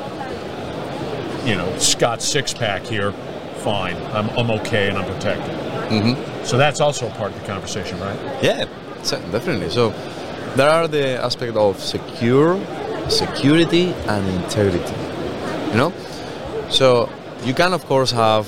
you 1.47 1.55
know 1.55 1.79
Scott 1.79 2.23
six 2.23 2.53
pack 2.53 2.83
here, 2.83 3.13
fine, 3.59 3.97
I'm, 4.13 4.29
I'm 4.31 4.51
okay 4.61 4.89
and 4.89 4.99
I'm 4.99 5.11
protected. 5.11 5.55
Mm-hmm. 5.91 6.45
So 6.45 6.57
that's 6.57 6.81
also 6.81 7.09
a 7.09 7.11
part 7.13 7.33
of 7.33 7.41
the 7.41 7.47
conversation, 7.47 7.99
right? 8.01 8.19
Yeah, 8.43 8.67
definitely. 9.31 9.71
So 9.71 9.91
there 10.57 10.71
are 10.71 10.89
the 10.89 11.23
aspect 11.23 11.57
of 11.57 11.81
secure, 11.81 12.59
security, 13.09 13.93
and 14.09 14.27
integrity. 14.43 14.95
You 15.71 15.77
know, 15.77 15.93
so 16.69 17.09
you 17.45 17.55
can 17.55 17.73
of 17.73 17.85
course 17.87 18.11
have. 18.11 18.47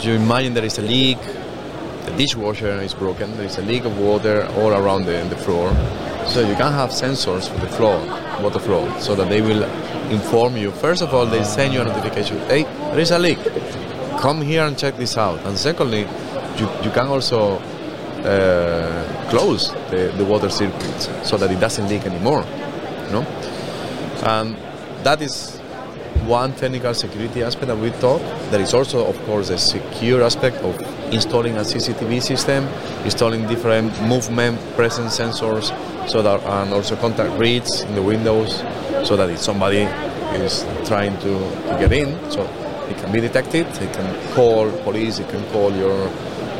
You 0.00 0.14
imagine 0.14 0.52
there 0.52 0.64
is 0.64 0.78
a 0.78 0.82
leak, 0.82 1.18
the 2.04 2.12
dishwasher 2.16 2.78
is 2.82 2.92
broken, 2.92 3.34
there 3.36 3.46
is 3.46 3.56
a 3.56 3.62
leak 3.62 3.86
of 3.86 3.98
water 3.98 4.46
all 4.56 4.72
around 4.72 5.06
the, 5.06 5.24
the 5.30 5.36
floor. 5.36 5.70
So 6.26 6.40
you 6.40 6.54
can 6.56 6.72
have 6.72 6.90
sensors 6.90 7.48
for 7.48 7.58
the 7.58 7.68
floor, 7.68 7.98
water 8.42 8.58
flow, 8.58 8.92
so 8.98 9.14
that 9.14 9.28
they 9.30 9.40
will 9.40 9.62
inform 10.10 10.56
you. 10.56 10.72
First 10.72 11.00
of 11.02 11.14
all, 11.14 11.24
they 11.24 11.42
send 11.44 11.72
you 11.72 11.80
a 11.80 11.84
notification. 11.84 12.38
Hey, 12.48 12.64
there 12.64 12.98
is 12.98 13.12
a 13.12 13.18
leak. 13.18 13.38
Come 14.18 14.42
here 14.42 14.64
and 14.66 14.76
check 14.76 14.96
this 14.96 15.16
out. 15.16 15.38
And 15.46 15.56
secondly, 15.56 16.00
you, 16.58 16.68
you 16.82 16.90
can 16.90 17.06
also 17.06 17.62
uh, 18.24 19.28
close 19.30 19.70
the, 19.90 20.12
the 20.16 20.24
water 20.24 20.48
circuits 20.48 21.08
so 21.22 21.36
that 21.36 21.50
it 21.50 21.60
doesn't 21.60 21.88
leak 21.88 22.06
anymore. 22.06 22.44
You 23.06 23.12
know, 23.12 23.26
and 24.26 24.56
that 25.04 25.20
is 25.20 25.58
one 26.26 26.54
technical 26.54 26.94
security 26.94 27.42
aspect 27.42 27.66
that 27.66 27.76
we 27.76 27.90
talk. 28.00 28.20
There 28.50 28.60
is 28.60 28.72
also, 28.72 29.06
of 29.06 29.18
course, 29.26 29.50
a 29.50 29.58
secure 29.58 30.22
aspect 30.22 30.56
of 30.58 30.80
installing 31.12 31.56
a 31.56 31.60
CCTV 31.60 32.22
system, 32.22 32.66
installing 33.04 33.46
different 33.46 33.92
movement 34.02 34.58
presence 34.74 35.18
sensors, 35.18 35.68
so 36.08 36.22
that 36.22 36.42
and 36.42 36.72
also 36.72 36.96
contact 36.96 37.38
reads 37.38 37.82
in 37.82 37.94
the 37.94 38.02
windows, 38.02 38.62
so 39.06 39.16
that 39.16 39.28
if 39.30 39.38
somebody 39.38 39.86
is 40.40 40.64
trying 40.86 41.16
to, 41.18 41.38
to 41.68 41.76
get 41.78 41.92
in, 41.92 42.18
so 42.30 42.42
it 42.88 42.96
can 42.98 43.12
be 43.12 43.20
detected. 43.20 43.66
It 43.66 43.92
can 43.92 44.34
call 44.34 44.70
police. 44.82 45.18
It 45.18 45.28
can 45.28 45.44
call 45.50 45.72
your 45.72 46.08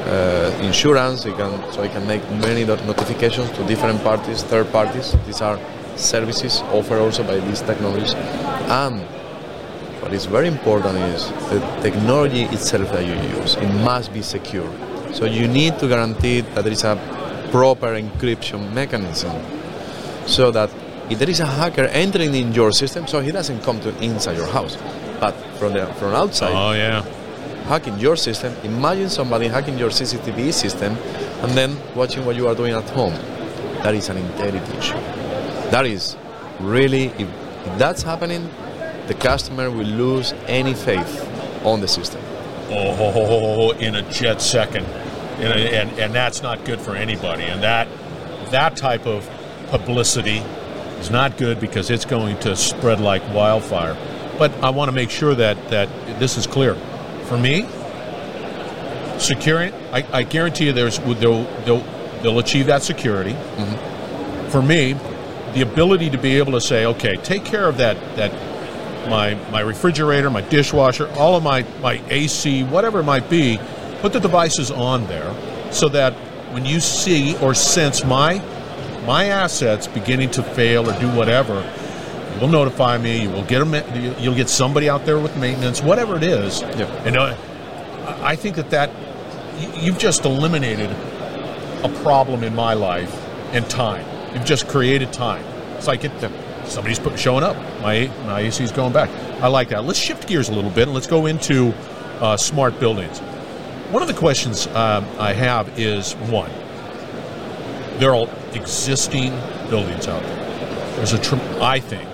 uh, 0.07 0.59
insurance. 0.63 1.25
It 1.27 1.37
can 1.37 1.73
so 1.73 1.83
it 1.83 1.93
can 1.93 2.07
make 2.07 2.23
many 2.31 2.65
notifications 2.65 3.51
to 3.51 3.65
different 3.67 4.03
parties, 4.03 4.43
third 4.43 4.71
parties. 4.73 5.17
These 5.27 5.41
are 5.41 5.59
services 5.97 6.63
offered 6.73 7.01
also 7.01 7.23
by 7.23 7.39
these 7.41 7.61
technologies, 7.63 8.15
and 8.15 9.01
what 10.03 10.13
is 10.13 10.27
very 10.27 10.49
important 10.49 10.97
is 11.15 11.29
the 11.51 11.61
technology 11.83 12.43
itself 12.45 12.93
that 12.93 13.07
you 13.07 13.15
use. 13.39 13.57
It 13.57 13.73
must 13.85 14.13
be 14.13 14.23
secure. 14.23 14.71
So 15.13 15.25
you 15.25 15.47
need 15.47 15.79
to 15.79 15.89
guarantee 15.89 16.41
that 16.41 16.65
there 16.65 16.73
is 16.73 16.85
a 16.85 16.99
proper 17.51 17.95
encryption 17.95 18.73
mechanism 18.73 19.33
so 20.27 20.51
that 20.51 20.71
if 21.09 21.19
there 21.19 21.31
is 21.31 21.41
a 21.41 21.47
hacker 21.47 21.85
entering 21.85 22.35
in 22.35 22.53
your 22.53 22.73
system, 22.73 23.07
so 23.07 23.21
he 23.21 23.31
doesn't 23.31 23.63
come 23.63 23.79
to 23.81 23.97
inside 24.03 24.37
your 24.37 24.49
house, 24.49 24.77
but 25.21 25.33
from 25.59 25.73
the 25.73 25.87
from 25.95 26.15
outside 26.15 26.53
Oh 26.53 26.73
yeah, 26.73 27.04
hacking 27.65 27.99
your 27.99 28.17
system. 28.17 28.55
Imagine 28.63 29.09
somebody 29.09 29.49
hacking 29.49 29.79
your 29.79 29.91
CCTV 29.91 30.53
system 30.53 30.97
and 31.43 31.53
then 31.53 31.77
watching 31.95 32.25
what 32.25 32.37
you 32.37 32.47
are 32.49 32.55
doing 32.55 32.75
at 32.75 32.89
home. 32.91 33.15
That 33.83 33.95
is 33.95 34.09
an 34.09 34.17
integrity 34.17 34.79
issue. 34.79 34.95
That 35.71 35.87
is 35.87 36.17
really, 36.61 37.07
if, 37.19 37.29
that's 37.79 38.03
happening, 38.03 38.49
the 39.07 39.15
customer 39.15 39.71
will 39.71 39.87
lose 39.87 40.33
any 40.47 40.75
faith 40.75 41.29
on 41.65 41.81
the 41.81 41.89
system. 41.89 42.21
oh, 42.71 43.71
in 43.79 43.97
a 43.97 44.11
jet 44.11 44.41
second, 44.41 44.87
a, 45.39 45.81
and 45.81 45.91
and 45.99 46.15
that's 46.15 46.43
not 46.43 46.65
good 46.65 46.81
for 46.81 46.97
anybody. 46.97 47.43
And 47.43 47.63
that 47.63 47.89
that 48.51 48.77
type 48.77 49.07
of 49.07 49.29
publicity 49.69 50.39
is 51.01 51.11
not 51.11 51.37
good 51.37 51.61
because 51.61 51.91
it's 51.91 52.05
going 52.05 52.39
to 52.41 52.57
spread 52.57 53.01
like 53.01 53.23
wildfire. 53.35 53.97
But 54.39 54.53
I 54.65 54.71
want 54.71 54.89
to 54.89 54.93
make 54.93 55.11
sure 55.11 55.35
that 55.35 55.57
that 55.71 55.89
this 56.19 56.37
is 56.37 56.47
clear. 56.47 56.77
For 57.29 57.39
me, 57.39 57.67
securing, 59.19 59.73
I, 59.93 60.05
I 60.13 60.23
guarantee 60.23 60.67
you, 60.67 60.73
there's 60.73 60.99
they'll 60.99 61.45
they'll, 61.65 61.85
they'll 62.23 62.39
achieve 62.39 62.67
that 62.67 62.83
security. 62.83 63.33
Mm-hmm. 63.33 64.51
For 64.51 64.63
me, 64.63 64.95
the 65.55 65.63
ability 65.63 66.11
to 66.11 66.19
be 66.19 66.37
able 66.37 66.53
to 66.53 66.61
say, 66.61 66.87
okay, 66.87 67.17
take 67.17 67.45
care 67.45 67.67
of 67.69 67.79
that 67.79 67.97
that 68.17 68.33
my 69.09 69.35
my 69.51 69.61
refrigerator, 69.61 70.31
my 70.31 70.43
dishwasher, 70.43 71.09
all 71.17 71.37
of 71.37 71.43
my 71.43 71.63
my 71.81 72.03
AC, 72.09 72.65
whatever 72.65 73.01
it 73.01 73.05
might 73.05 73.31
be, 73.31 73.59
put 74.01 74.13
the 74.13 74.21
devices 74.21 74.71
on 74.71 75.07
there 75.07 75.35
so 75.73 75.89
that 75.89 76.13
when 76.53 76.65
you 76.65 76.81
see 76.81 77.37
or 77.39 77.55
sense 77.55 78.05
my 78.05 78.43
my 79.07 79.27
assets 79.27 79.87
beginning 79.87 80.31
to 80.31 80.43
fail 80.43 80.89
or 80.89 80.99
do 81.01 81.09
whatever, 81.15 81.61
you 82.35 82.41
will 82.41 82.49
notify 82.49 82.99
me. 82.99 83.23
You 83.23 83.31
will 83.31 83.45
get 83.45 83.63
a, 83.63 84.01
you- 84.01 84.15
you'll 84.19 84.35
get 84.35 84.49
somebody 84.49 84.89
out 84.89 85.05
there 85.07 85.19
with 85.19 85.37
maintenance, 85.37 85.83
whatever 85.83 86.17
it 86.17 86.23
is. 86.25 86.61
Yeah. 86.63 86.85
And 87.05 87.17
uh, 87.17 87.37
I 88.07 88.33
I 88.33 88.37
think 88.37 88.57
that 88.57 88.71
that 88.71 88.91
you- 89.59 89.73
you've 89.83 89.99
just 89.99 90.25
eliminated 90.25 90.91
a 91.85 91.89
problem 92.03 92.43
in 92.45 92.55
my 92.55 92.75
life 92.75 93.13
and 93.53 93.69
time. 93.69 94.05
You've 94.35 94.45
just 94.47 94.67
created 94.69 95.13
time. 95.13 95.45
It's 95.77 95.87
like 95.87 96.05
it, 96.05 96.13
somebody's 96.67 96.99
put, 96.99 97.19
showing 97.19 97.45
up. 97.45 97.57
My 97.83 98.11
my 98.27 98.41
AC's 98.41 98.73
going 98.73 98.93
back. 98.93 99.11
I 99.43 99.49
like 99.49 99.69
that. 99.69 99.85
Let's 99.85 99.99
shift 99.99 100.27
gears 100.29 100.49
a 100.49 100.53
little 100.55 100.71
bit 100.71 100.85
and 100.85 100.95
let's 100.95 101.07
go 101.07 101.27
into 101.27 101.73
uh, 102.21 102.37
smart 102.37 102.79
buildings. 102.81 103.19
one 103.91 104.03
of 104.03 104.09
the 104.09 104.15
questions 104.15 104.67
um, 104.69 105.05
I 105.19 105.33
have 105.35 105.79
is 105.79 106.15
one, 106.31 106.51
there 107.99 108.15
are 108.15 108.27
existing 108.55 109.31
buildings 109.71 110.09
out 110.09 110.23
there. 110.23 110.97
There's 110.97 111.13
a, 111.13 111.63
I 111.63 111.81
think, 111.81 112.09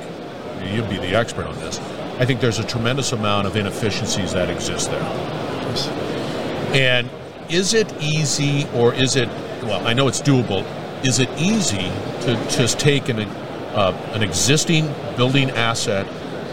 you'd 0.66 0.88
be 0.88 0.98
the 0.98 1.14
expert 1.14 1.46
on 1.46 1.54
this. 1.56 1.78
I 2.18 2.24
think 2.24 2.40
there's 2.40 2.58
a 2.58 2.66
tremendous 2.66 3.12
amount 3.12 3.46
of 3.46 3.56
inefficiencies 3.56 4.32
that 4.32 4.50
exist 4.50 4.90
there. 4.90 5.02
And 6.74 7.08
is 7.48 7.74
it 7.74 7.92
easy 8.00 8.66
or 8.74 8.94
is 8.94 9.16
it, 9.16 9.28
well, 9.62 9.86
I 9.86 9.92
know 9.92 10.08
it's 10.08 10.20
doable. 10.20 10.64
Is 11.04 11.18
it 11.18 11.28
easy 11.38 11.90
to 12.22 12.34
just 12.50 12.78
take 12.78 13.08
an, 13.08 13.20
uh, 13.20 13.92
an 14.12 14.22
existing 14.22 14.86
building 15.16 15.50
asset, 15.50 16.06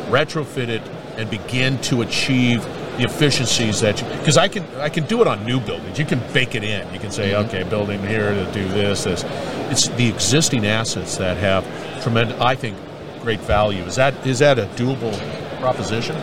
retrofit 0.10 0.70
it, 0.70 0.82
and 1.18 1.30
begin 1.30 1.80
to 1.82 2.02
achieve 2.02 2.64
the 2.98 3.04
efficiencies 3.04 3.80
that 3.82 4.02
you 4.02 4.08
because 4.18 4.38
I 4.38 4.48
can 4.48 4.64
I 4.78 4.90
can 4.90 5.06
do 5.06 5.22
it 5.22 5.28
on 5.28 5.46
new 5.46 5.60
buildings. 5.60 6.00
You 6.00 6.06
can 6.06 6.20
bake 6.34 6.56
it 6.56 6.64
in. 6.64 6.92
You 6.94 7.00
can 7.00 7.12
say, 7.12 7.32
mm-hmm. 7.32 7.48
okay, 7.48 7.64
building 7.64 8.02
here 8.02 8.32
to 8.32 8.52
do 8.52 8.68
this, 8.70 9.04
this. 9.04 9.24
It's 9.70 9.88
the 9.90 10.08
existing 10.08 10.66
assets 10.66 11.18
that 11.18 11.38
have 11.38 11.64
tremendous. 12.02 12.40
I 12.40 12.56
think 12.56 12.78
great 13.28 13.42
value. 13.42 13.84
Is 13.84 13.98
that 13.98 14.14
is 14.26 14.40
that 14.40 14.58
a 14.58 14.68
doable 14.80 15.14
proposition? 15.60 16.16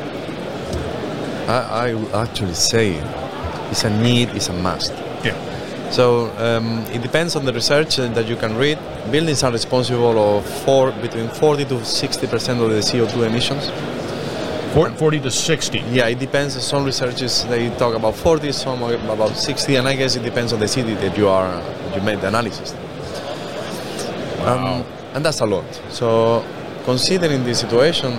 I, 1.47 1.59
I 1.83 2.23
actually 2.23 2.55
say 2.55 2.87
it's 3.71 3.85
a 3.85 3.91
need, 4.03 4.31
it's 4.31 4.49
a 4.49 4.55
must. 4.55 4.93
Yeah. 5.23 5.37
So 5.91 6.05
um, 6.39 6.79
it 6.97 7.03
depends 7.03 7.37
on 7.37 7.45
the 7.45 7.53
research 7.53 7.97
that 7.97 8.27
you 8.27 8.37
can 8.37 8.57
read. 8.57 8.79
Buildings 9.11 9.43
are 9.43 9.53
responsible 9.53 10.19
of 10.19 10.47
four, 10.65 10.93
between 10.93 11.29
40 11.29 11.67
to 11.67 11.85
60 11.85 12.27
percent 12.27 12.63
of 12.63 12.71
the 12.71 12.81
CO2 12.89 13.27
emissions. 13.27 13.65
40 14.73 15.21
to 15.21 15.31
60. 15.31 15.79
Yeah, 15.91 16.09
it 16.09 16.19
depends. 16.19 16.61
Some 16.65 16.87
researchers 16.87 17.45
they 17.45 17.69
talk 17.77 17.95
about 17.95 18.15
40, 18.17 18.51
some 18.53 18.83
about 18.83 19.37
60, 19.37 19.77
and 19.77 19.87
I 19.87 19.95
guess 19.95 20.17
it 20.17 20.23
depends 20.23 20.55
on 20.55 20.59
the 20.59 20.69
city 20.69 20.95
that 20.95 21.19
you 21.19 21.29
are 21.29 21.63
you 21.95 22.01
made 22.01 22.23
the 22.23 22.29
analysis. 22.29 22.73
Wow. 24.39 24.81
Um, 24.81 24.85
and 25.15 25.25
that's 25.25 25.41
a 25.41 25.47
lot. 25.47 25.69
So 25.91 26.43
considering 26.85 27.45
the 27.45 27.55
situation, 27.55 28.13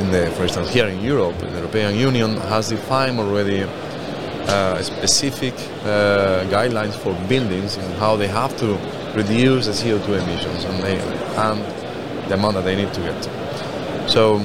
in 0.00 0.10
the, 0.10 0.32
for 0.36 0.44
instance, 0.44 0.70
here 0.70 0.86
in 0.86 1.00
Europe, 1.00 1.36
the 1.38 1.50
European 1.50 1.94
Union 1.96 2.36
has 2.36 2.68
defined 2.68 3.18
already 3.18 3.62
uh, 3.62 4.82
specific 4.82 5.54
uh, 5.54 6.44
guidelines 6.50 6.94
for 6.94 7.12
buildings 7.28 7.76
and 7.76 7.94
how 7.94 8.16
they 8.16 8.28
have 8.28 8.56
to 8.58 8.78
reduce 9.14 9.66
the 9.66 9.72
CO2 9.72 10.22
emissions 10.22 10.64
and, 10.64 10.82
they, 10.82 10.98
and 10.98 12.30
the 12.30 12.34
amount 12.34 12.54
that 12.54 12.64
they 12.64 12.76
need 12.76 12.92
to 12.94 13.00
get. 13.00 14.10
So 14.10 14.38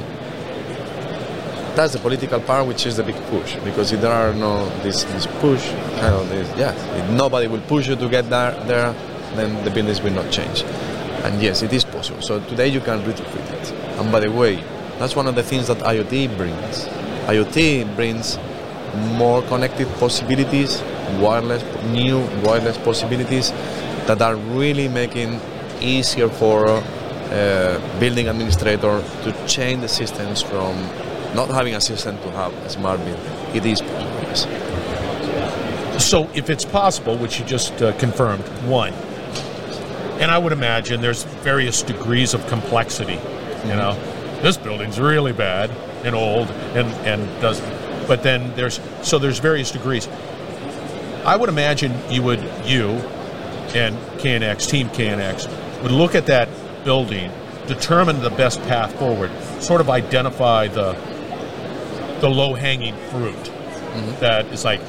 that's 1.75 1.93
the 1.93 1.99
political 1.99 2.39
part, 2.39 2.67
which 2.67 2.85
is 2.85 2.97
the 2.97 3.03
big 3.03 3.15
push. 3.27 3.55
Because 3.63 3.91
if 3.91 4.01
there 4.01 4.11
are 4.11 4.33
no 4.33 4.67
this 4.83 5.03
this 5.05 5.27
push, 5.39 5.65
kind 5.99 6.15
of 6.15 6.29
this, 6.29 6.47
yeah, 6.57 6.73
if 6.95 7.09
nobody 7.11 7.47
will 7.47 7.61
push 7.61 7.87
you 7.87 7.95
to 7.95 8.09
get 8.09 8.29
there, 8.29 8.51
there, 8.65 8.93
then 9.35 9.63
the 9.63 9.71
buildings 9.71 10.01
will 10.01 10.13
not 10.13 10.31
change. 10.31 10.63
And 11.23 11.41
yes, 11.41 11.61
it 11.61 11.73
is 11.73 11.83
possible. 11.83 12.21
So 12.21 12.39
today 12.45 12.67
you 12.67 12.79
can 12.79 13.01
retrofit 13.03 13.51
it. 13.61 13.71
And 13.99 14.11
by 14.11 14.21
the 14.21 14.31
way, 14.31 14.63
that's 14.97 15.15
one 15.15 15.27
of 15.27 15.35
the 15.35 15.43
things 15.43 15.67
that 15.67 15.77
IoT 15.79 16.35
brings. 16.37 16.85
IoT 17.27 17.95
brings 17.95 18.37
more 19.17 19.41
connected 19.43 19.87
possibilities, 19.99 20.81
wireless, 21.19 21.63
new 21.85 22.19
wireless 22.43 22.77
possibilities 22.77 23.51
that 24.07 24.21
are 24.21 24.35
really 24.35 24.87
making 24.87 25.39
easier 25.81 26.29
for 26.29 26.67
uh, 26.67 27.99
building 27.99 28.27
administrator 28.27 29.03
to 29.23 29.47
change 29.47 29.81
the 29.81 29.87
systems 29.87 30.41
from 30.41 30.75
not 31.35 31.49
having 31.49 31.75
a 31.75 31.81
system 31.81 32.17
to 32.19 32.31
have 32.31 32.53
a 32.65 32.69
smart 32.69 32.99
building. 33.05 33.31
It 33.53 33.65
is 33.65 33.81
possible. 33.81 34.59
So, 35.99 36.29
if 36.33 36.49
it's 36.49 36.65
possible, 36.65 37.17
which 37.17 37.39
you 37.39 37.45
just 37.45 37.81
uh, 37.81 37.91
confirmed, 37.99 38.43
one, 38.65 38.93
and 40.19 40.29
I 40.29 40.37
would 40.37 40.51
imagine 40.51 41.01
there's 41.01 41.23
various 41.23 41.81
degrees 41.81 42.33
of 42.33 42.45
complexity. 42.47 43.19
You 43.65 43.75
know, 43.75 43.93
this 44.41 44.57
building's 44.57 44.99
really 44.99 45.33
bad 45.33 45.71
and 46.05 46.15
old 46.15 46.49
and 46.75 46.87
and 47.05 47.41
does, 47.41 47.59
but 48.07 48.23
then 48.23 48.53
there's 48.55 48.79
so 49.01 49.17
there's 49.17 49.39
various 49.39 49.71
degrees. 49.71 50.07
I 51.25 51.35
would 51.35 51.49
imagine 51.49 51.93
you 52.09 52.23
would 52.23 52.41
you 52.65 52.89
and 53.73 53.95
KNX 54.19 54.69
team 54.69 54.89
KNX 54.89 55.47
would 55.83 55.91
look 55.91 56.15
at 56.15 56.25
that 56.25 56.49
building, 56.83 57.31
determine 57.67 58.21
the 58.21 58.29
best 58.31 58.61
path 58.63 58.97
forward, 58.97 59.31
sort 59.59 59.81
of 59.81 59.89
identify 59.89 60.67
the 60.67 60.93
the 62.19 62.29
low 62.29 62.53
hanging 62.53 62.95
fruit 63.09 63.35
mm-hmm. 63.35 64.19
that 64.19 64.45
is 64.47 64.65
like, 64.65 64.81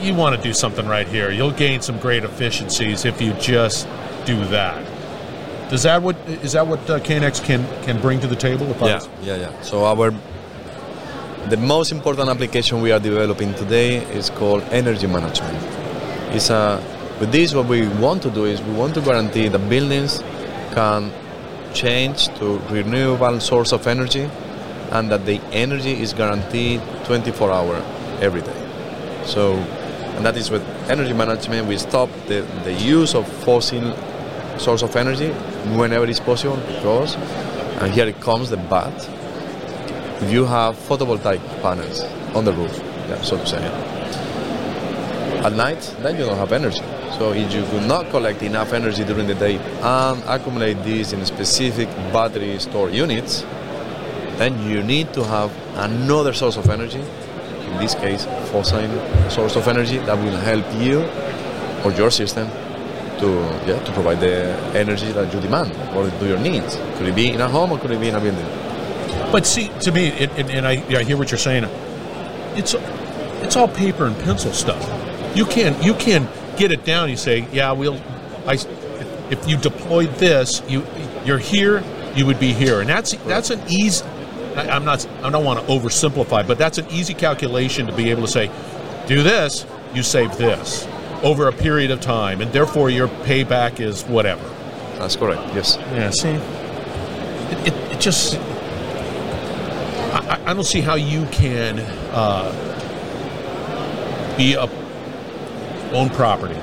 you 0.00 0.14
want 0.14 0.34
to 0.34 0.42
do 0.42 0.52
something 0.52 0.86
right 0.86 1.06
here. 1.06 1.30
You'll 1.30 1.52
gain 1.52 1.80
some 1.80 1.98
great 1.98 2.24
efficiencies 2.24 3.04
if 3.04 3.20
you 3.20 3.32
just 3.34 3.86
do 4.24 4.44
that. 4.46 4.84
Does 5.70 5.84
that 5.84 6.02
what 6.02 6.16
is 6.28 6.52
that 6.52 6.66
what 6.66 6.80
uh, 6.90 7.00
KNX 7.00 7.42
can 7.44 7.66
can 7.82 8.00
bring 8.00 8.20
to 8.20 8.26
the 8.26 8.36
table? 8.36 8.66
yeah, 9.22 9.36
yeah, 9.36 9.50
yeah. 9.50 9.62
So 9.62 9.84
our 9.84 10.12
the 11.48 11.56
most 11.56 11.92
important 11.92 12.28
application 12.28 12.82
we 12.82 12.92
are 12.92 13.00
developing 13.00 13.54
today 13.54 13.96
is 14.14 14.30
called 14.30 14.62
energy 14.70 15.06
management. 15.06 15.58
It's 16.34 16.50
a 16.50 16.82
with 17.20 17.32
this 17.32 17.54
what 17.54 17.66
we 17.66 17.88
want 17.88 18.22
to 18.22 18.30
do 18.30 18.44
is 18.44 18.60
we 18.62 18.74
want 18.74 18.94
to 18.94 19.00
guarantee 19.00 19.48
that 19.48 19.68
buildings 19.68 20.22
can 20.74 21.12
change 21.72 22.28
to 22.38 22.58
renewable 22.70 23.40
source 23.40 23.72
of 23.72 23.86
energy 23.86 24.28
and 24.90 25.10
that 25.10 25.24
the 25.24 25.40
energy 25.52 25.92
is 26.00 26.12
guaranteed 26.12 26.80
24 27.04 27.50
hour 27.50 27.76
every 28.20 28.42
day. 28.42 29.22
So, 29.24 29.54
and 30.16 30.26
that 30.26 30.36
is 30.36 30.50
with 30.50 30.62
energy 30.90 31.12
management, 31.12 31.66
we 31.66 31.78
stop 31.78 32.10
the, 32.26 32.42
the 32.64 32.72
use 32.74 33.14
of 33.14 33.26
fossil 33.44 33.94
source 34.62 34.82
of 34.82 34.94
energy 34.96 35.30
whenever 35.76 36.06
it's 36.06 36.20
possible 36.20 36.56
because, 36.56 37.16
and 37.82 37.92
here 37.92 38.06
it 38.06 38.20
comes 38.20 38.48
the 38.48 38.56
but, 38.56 38.94
you 40.30 40.44
have 40.44 40.76
photovoltaic 40.76 41.40
panels 41.62 42.02
on 42.36 42.44
the 42.44 42.52
roof, 42.52 42.78
yeah, 43.08 43.20
so 43.22 43.36
to 43.36 43.46
say, 43.46 43.58
at 45.44 45.52
night, 45.54 45.80
then 46.00 46.16
you 46.16 46.24
don't 46.24 46.36
have 46.36 46.52
energy. 46.52 46.84
So 47.18 47.32
if 47.32 47.52
you 47.52 47.64
could 47.64 47.88
not 47.88 48.08
collect 48.10 48.42
enough 48.42 48.72
energy 48.72 49.04
during 49.04 49.26
the 49.26 49.34
day 49.34 49.56
and 49.58 50.22
accumulate 50.26 50.74
this 50.84 51.12
in 51.12 51.26
specific 51.26 51.88
battery 52.12 52.58
store 52.60 52.88
units, 52.88 53.42
then 54.38 54.62
you 54.68 54.82
need 54.82 55.12
to 55.14 55.24
have 55.24 55.50
another 55.78 56.32
source 56.32 56.56
of 56.56 56.70
energy, 56.70 57.00
in 57.00 57.78
this 57.78 57.96
case, 57.96 58.24
fossil 58.52 58.88
source 59.28 59.56
of 59.56 59.66
energy 59.66 59.98
that 59.98 60.16
will 60.16 60.36
help 60.36 60.64
you 60.80 61.00
or 61.84 61.92
your 61.98 62.10
system 62.10 62.48
to 63.22 63.28
yeah 63.66 63.78
to 63.84 63.92
provide 63.92 64.20
the 64.20 64.52
energy 64.74 65.10
that 65.12 65.32
you 65.32 65.40
demand 65.40 65.72
or 65.96 66.10
to 66.10 66.26
your 66.26 66.38
needs. 66.38 66.76
Could 66.96 67.06
it 67.06 67.14
be 67.14 67.30
in 67.30 67.40
a 67.40 67.48
home 67.48 67.72
or 67.72 67.78
could 67.78 67.92
it 67.92 68.00
be 68.00 68.08
in 68.08 68.14
a 68.14 68.20
building? 68.20 68.44
But 69.30 69.46
see, 69.46 69.68
to 69.80 69.92
me, 69.92 70.08
it, 70.08 70.30
and 70.38 70.66
I, 70.66 70.72
yeah, 70.88 70.98
I 70.98 71.04
hear 71.04 71.16
what 71.16 71.30
you're 71.30 71.38
saying. 71.38 71.64
It's 72.54 72.74
it's 73.44 73.56
all 73.56 73.68
paper 73.68 74.06
and 74.06 74.18
pencil 74.18 74.52
stuff. 74.52 74.82
You 75.36 75.46
can 75.46 75.80
you 75.82 75.94
can 75.94 76.28
get 76.56 76.70
it 76.72 76.84
down. 76.84 77.08
You 77.08 77.16
say, 77.16 77.46
yeah, 77.52 77.72
we'll. 77.72 78.00
I, 78.46 78.58
if 79.30 79.48
you 79.48 79.56
deployed 79.56 80.10
this, 80.16 80.60
you 80.68 80.84
you're 81.24 81.38
here, 81.38 81.82
you 82.14 82.26
would 82.26 82.40
be 82.40 82.52
here, 82.52 82.80
and 82.80 82.90
that's 82.90 83.12
that's 83.24 83.50
an 83.50 83.62
easy 83.68 84.04
I'm 84.54 84.84
not, 84.84 85.06
I 85.22 85.30
don't 85.30 85.46
want 85.46 85.60
to 85.60 85.66
oversimplify, 85.66 86.46
but 86.46 86.58
that's 86.58 86.76
an 86.76 86.86
easy 86.90 87.14
calculation 87.14 87.86
to 87.86 87.92
be 87.94 88.10
able 88.10 88.20
to 88.20 88.28
say, 88.28 88.50
do 89.06 89.22
this, 89.22 89.64
you 89.94 90.02
save 90.02 90.36
this 90.36 90.86
over 91.22 91.48
a 91.48 91.52
period 91.52 91.90
of 91.90 92.00
time, 92.00 92.40
and 92.40 92.52
therefore 92.52 92.90
your 92.90 93.08
payback 93.08 93.80
is 93.80 94.02
whatever. 94.04 94.48
That's 94.98 95.16
correct. 95.16 95.42
Yes. 95.54 95.78
Yeah. 95.92 96.10
See, 96.10 96.28
it, 96.28 97.68
it, 97.68 97.92
it 97.92 98.00
just 98.00 98.38
I, 100.12 100.42
I, 100.46 100.54
don't 100.54 100.64
see 100.64 100.80
how 100.80 100.94
you 100.94 101.26
can 101.26 101.78
uh, 102.12 102.50
be 104.36 104.54
a 104.54 104.68
own 105.92 106.10
property 106.10 106.58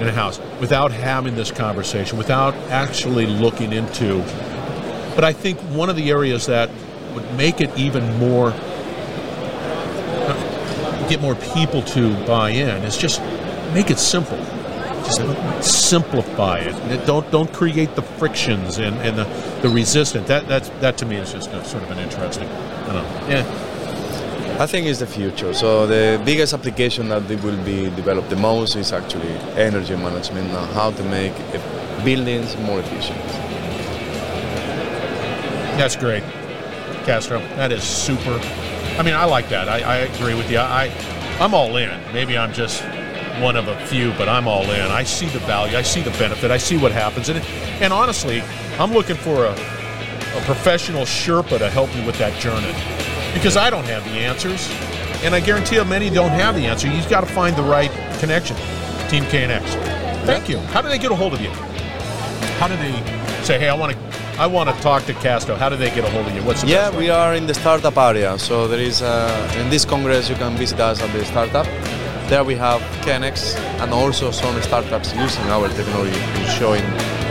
in 0.00 0.08
a 0.08 0.12
house 0.12 0.40
without 0.60 0.90
having 0.92 1.34
this 1.34 1.50
conversation, 1.50 2.18
without 2.18 2.54
actually 2.70 3.26
looking 3.26 3.72
into. 3.72 4.18
But 5.14 5.24
I 5.24 5.32
think 5.32 5.58
one 5.60 5.88
of 5.88 5.96
the 5.96 6.10
areas 6.10 6.46
that 6.46 6.70
would 7.14 7.32
make 7.34 7.60
it 7.60 7.76
even 7.78 8.18
more 8.18 8.50
get 11.08 11.20
more 11.20 11.34
people 11.34 11.82
to 11.82 12.14
buy 12.24 12.50
in 12.50 12.82
is 12.82 12.96
just 12.96 13.20
make 13.74 13.90
it 13.90 13.98
simple 13.98 14.38
just 15.04 15.20
simplify 15.90 16.58
it 16.58 17.06
don't 17.06 17.30
don't 17.30 17.52
create 17.52 17.94
the 17.94 18.02
frictions 18.02 18.78
and, 18.78 18.96
and 18.98 19.18
the, 19.18 19.24
the 19.60 19.68
resistance 19.68 20.26
that 20.28 20.48
that's 20.48 20.70
that 20.80 20.96
to 20.96 21.04
me 21.04 21.16
is 21.16 21.32
just 21.32 21.50
a, 21.50 21.62
sort 21.64 21.82
of 21.82 21.90
an 21.90 21.98
interesting 21.98 22.48
I 22.48 22.86
don't 22.86 22.94
know 22.94 23.28
yeah 23.28 23.70
I 24.56 24.66
think 24.66 24.86
it's 24.86 25.00
the 25.00 25.06
future. 25.06 25.52
So 25.52 25.84
the 25.84 26.22
biggest 26.24 26.54
application 26.54 27.08
that 27.08 27.28
will 27.42 27.60
be 27.64 27.90
developed 27.96 28.30
the 28.30 28.36
most 28.36 28.76
is 28.76 28.92
actually 28.92 29.32
energy 29.56 29.96
management 29.96 30.46
and 30.46 30.74
how 30.74 30.92
to 30.92 31.02
make 31.02 31.34
buildings 32.04 32.56
more 32.58 32.78
efficient. 32.78 33.18
That's 35.76 35.96
great. 35.96 36.22
Casto. 37.04 37.40
That 37.56 37.72
is 37.72 37.82
super. 37.82 38.38
I 38.96 39.02
mean, 39.02 39.14
I 39.14 39.24
like 39.24 39.48
that. 39.48 39.68
I, 39.68 39.80
I 39.80 39.96
agree 39.96 40.34
with 40.34 40.48
you. 40.48 40.58
I 40.58 40.84
I'm 41.40 41.52
all 41.52 41.76
in. 41.76 41.90
Maybe 42.12 42.38
I'm 42.38 42.52
just 42.52 42.80
one 43.40 43.56
of 43.56 43.68
a 43.68 43.86
few, 43.86 44.12
but 44.12 44.28
I'm 44.28 44.46
all 44.46 44.62
in. 44.70 44.90
I 44.90 45.02
see 45.02 45.26
the 45.26 45.38
value. 45.40 45.76
I 45.76 45.82
see 45.82 46.00
the 46.00 46.10
benefit. 46.12 46.50
I 46.50 46.58
see 46.58 46.76
what 46.76 46.92
happens. 46.92 47.28
And, 47.28 47.38
and 47.82 47.92
honestly, 47.92 48.42
I'm 48.78 48.92
looking 48.92 49.16
for 49.16 49.46
a, 49.46 49.52
a 49.52 50.40
professional 50.44 51.02
Sherpa 51.02 51.58
to 51.58 51.70
help 51.70 51.94
me 51.94 52.04
with 52.06 52.18
that 52.18 52.38
journey 52.40 52.72
because 53.34 53.56
I 53.56 53.70
don't 53.70 53.84
have 53.84 54.04
the 54.04 54.10
answers. 54.10 54.68
And 55.22 55.34
I 55.34 55.40
guarantee 55.40 55.76
you 55.76 55.84
many 55.84 56.10
don't 56.10 56.30
have 56.30 56.54
the 56.54 56.66
answer. 56.66 56.88
You've 56.88 57.08
got 57.08 57.20
to 57.20 57.26
find 57.26 57.56
the 57.56 57.62
right 57.62 57.90
connection. 58.20 58.56
Team 59.08 59.24
KNX. 59.24 59.62
Thank 60.24 60.48
you. 60.48 60.58
How 60.58 60.80
do 60.80 60.88
they 60.88 60.98
get 60.98 61.12
a 61.12 61.14
hold 61.14 61.34
of 61.34 61.40
you? 61.40 61.50
How 62.58 62.68
do 62.68 62.76
they 62.76 62.92
say, 63.44 63.58
hey, 63.58 63.68
I 63.68 63.74
want 63.74 63.92
to 63.92 63.98
I 64.36 64.48
want 64.48 64.68
to 64.68 64.82
talk 64.82 65.04
to 65.04 65.14
Casto. 65.14 65.54
How 65.54 65.68
do 65.68 65.76
they 65.76 65.90
get 65.90 66.04
a 66.04 66.10
hold 66.10 66.26
of 66.26 66.34
you? 66.34 66.42
What's 66.42 66.62
the 66.62 66.68
yeah? 66.68 66.90
We 66.96 67.08
are 67.08 67.34
in 67.34 67.46
the 67.46 67.54
startup 67.54 67.96
area, 67.96 68.36
so 68.36 68.66
there 68.66 68.80
is 68.80 69.00
uh, 69.00 69.60
in 69.60 69.70
this 69.70 69.84
congress 69.84 70.28
you 70.28 70.34
can 70.34 70.56
visit 70.56 70.80
us 70.80 71.00
at 71.00 71.12
the 71.12 71.24
startup. 71.24 71.66
There 72.28 72.44
we 72.44 72.54
have 72.56 72.80
KNX 73.04 73.56
and 73.80 73.92
also 73.92 74.30
some 74.30 74.60
startups 74.62 75.14
using 75.14 75.44
our 75.44 75.68
technology 75.68 76.18
and 76.18 76.50
showing 76.58 76.82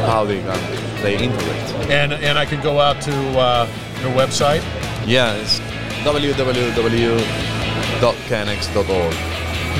how 0.06 0.24
they 0.26 0.42
can 0.42 0.60
they 1.02 1.16
integrate. 1.24 1.90
And 1.90 2.14
and 2.14 2.38
I 2.38 2.46
can 2.46 2.62
go 2.62 2.80
out 2.80 3.02
to 3.02 3.14
uh, 3.40 3.68
your 4.02 4.12
website. 4.12 4.64
Yeah, 5.06 5.34
it's 5.36 5.60
www.knx.org. 6.06 6.36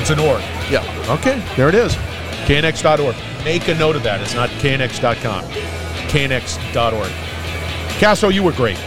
It's 0.00 0.10
an 0.10 0.18
org. 0.18 0.42
Yeah. 0.70 1.14
Okay, 1.18 1.42
there 1.56 1.68
it 1.68 1.74
is. 1.74 1.94
KNX.org. 2.46 3.16
Make 3.44 3.68
a 3.68 3.74
note 3.74 3.96
of 3.96 4.02
that. 4.02 4.20
It's 4.20 4.34
not 4.34 4.50
KNX.com 4.50 5.44
knx.org. 6.14 7.10
Casto, 7.98 8.28
you 8.28 8.42
were 8.42 8.52
great. 8.52 8.78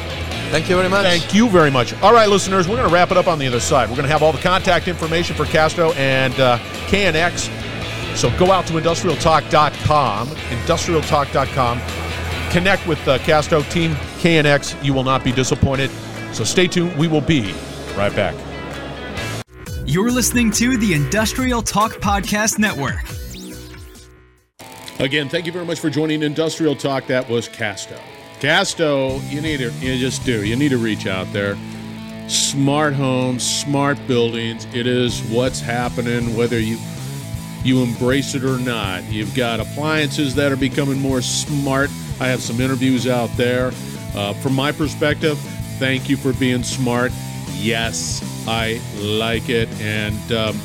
Thank 0.50 0.70
you 0.70 0.78
very 0.78 0.90
much. 0.90 1.04
Thank 1.04 1.34
you 1.34 1.50
very 1.50 1.70
much. 1.70 1.94
All 2.02 2.14
right, 2.14 2.30
listeners, 2.30 2.68
we're 2.68 2.78
going 2.78 2.88
to 2.88 2.94
wrap 2.94 3.12
it 3.12 3.18
up 3.18 3.28
on 3.28 3.38
the 3.38 3.48
other 3.48 3.60
side. 3.60 3.90
We're 3.90 3.98
going 3.98 4.08
to 4.08 4.12
have 4.12 4.24
all 4.24 4.32
the 4.32 4.42
contact 4.42 4.88
information 4.88 5.36
for 5.36 5.46
Casto 5.46 5.92
and 5.94 6.34
uh, 6.40 6.58
KNX. 6.88 7.50
So 8.16 8.36
go 8.40 8.52
out 8.52 8.66
to 8.68 8.74
industrialtalk.com, 8.74 10.28
industrialtalk.com. 10.28 11.82
Connect 12.52 12.88
with 12.88 13.08
uh, 13.08 13.18
Casto, 13.20 13.62
Team 13.64 13.92
KNX. 14.20 14.82
You 14.84 14.94
will 14.94 15.04
not 15.04 15.24
be 15.24 15.32
disappointed. 15.32 15.92
So 16.32 16.44
stay 16.44 16.68
tuned. 16.68 16.96
We 16.98 17.08
will 17.08 17.22
be 17.22 17.54
right 17.96 18.16
back. 18.16 18.36
You're 19.86 20.12
listening 20.12 20.52
to 20.52 20.78
the 20.78 20.94
Industrial 20.94 21.62
Talk 21.62 21.94
Podcast 21.94 22.58
Network. 22.58 23.04
Again, 25.00 25.30
thank 25.30 25.46
you 25.46 25.52
very 25.52 25.66
much 25.66 25.80
for 25.80 25.90
joining 25.90 26.24
Industrial 26.24 26.76
Talk. 26.76 27.06
That 27.08 27.30
was 27.30 27.48
Casto. 27.48 28.00
Casto, 28.40 29.20
you 29.22 29.42
need 29.42 29.58
to, 29.58 29.72
you 29.80 29.98
just 29.98 30.24
do. 30.26 30.46
You 30.46 30.56
need 30.56 30.70
to 30.70 30.78
reach 30.78 31.08
out 31.08 31.32
there. 31.34 31.58
Smart 32.28 32.94
homes, 32.94 33.44
smart 33.44 33.98
buildings. 34.08 34.66
It 34.74 34.86
is 34.86 35.22
what's 35.30 35.60
happening, 35.60 36.36
whether 36.36 36.60
you 36.60 36.78
you 37.64 37.82
embrace 37.82 38.36
it 38.36 38.44
or 38.44 38.60
not. 38.60 39.04
You've 39.06 39.36
got 39.36 39.60
appliances 39.60 40.36
that 40.36 40.52
are 40.52 40.58
becoming 40.58 41.00
more 41.00 41.22
smart. 41.22 41.90
I 42.20 42.28
have 42.28 42.42
some 42.42 42.62
interviews 42.62 43.08
out 43.08 43.30
there. 43.36 43.72
Uh, 44.16 44.34
from 44.36 44.54
my 44.54 44.72
perspective, 44.72 45.38
thank 45.80 46.08
you 46.08 46.16
for 46.16 46.34
being 46.34 46.64
smart. 46.64 47.12
Yes, 47.54 48.22
I 48.48 48.80
like 49.00 49.50
it, 49.50 49.70
and. 49.82 50.32
Um, 50.32 50.60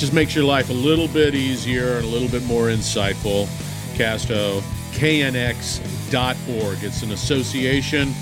just 0.00 0.14
makes 0.14 0.34
your 0.34 0.44
life 0.44 0.70
a 0.70 0.72
little 0.72 1.08
bit 1.08 1.34
easier 1.34 1.98
and 1.98 2.06
a 2.06 2.08
little 2.08 2.28
bit 2.28 2.42
more 2.44 2.68
insightful. 2.68 3.46
Casto, 3.98 4.62
knx.org. 4.92 6.84
It's 6.84 7.02
an 7.02 7.12
association. 7.12 8.12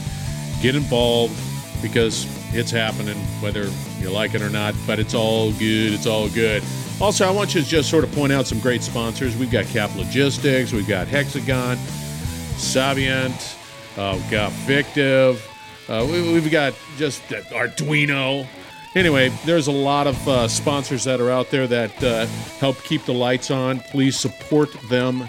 Get 0.62 0.74
involved 0.74 1.38
because 1.83 2.26
it's 2.54 2.70
happening, 2.70 3.16
whether 3.40 3.70
you 4.00 4.11
like 4.11 4.35
it 4.35 4.42
or 4.42 4.50
not, 4.50 4.74
but 4.87 4.98
it's 4.98 5.14
all 5.14 5.52
good. 5.52 5.92
It's 5.92 6.07
all 6.07 6.28
good. 6.28 6.62
Also, 7.00 7.26
I 7.26 7.31
want 7.31 7.54
you 7.54 7.62
to 7.62 7.66
just 7.66 7.90
sort 7.90 8.04
of 8.04 8.12
point 8.12 8.33
out 8.33 8.46
some 8.46 8.59
great 8.59 8.83
sponsors. 8.83 9.37
We've 9.37 9.50
got 9.50 9.66
Cap 9.66 9.94
Logistics, 9.94 10.72
we've 10.72 10.88
got 10.88 11.07
Hexagon, 11.07 11.76
Savient, 12.57 13.57
uh, 13.96 14.14
we've 14.16 14.31
got 14.31 14.50
Fictiv, 14.50 15.40
uh, 15.88 16.04
we, 16.11 16.35
have 16.35 16.50
got 16.50 16.74
just 16.96 17.22
Arduino. 17.28 18.46
Anyway, 18.96 19.28
there's 19.44 19.68
a 19.68 19.72
lot 19.72 20.07
of 20.07 20.28
uh, 20.28 20.48
sponsors 20.48 21.04
that 21.04 21.20
are 21.20 21.31
out 21.31 21.50
there 21.50 21.66
that 21.68 22.02
uh, 22.02 22.26
help 22.59 22.83
keep 22.83 23.04
the 23.04 23.14
lights 23.14 23.50
on. 23.50 23.78
Please 23.81 24.18
support 24.18 24.72
them 24.88 25.28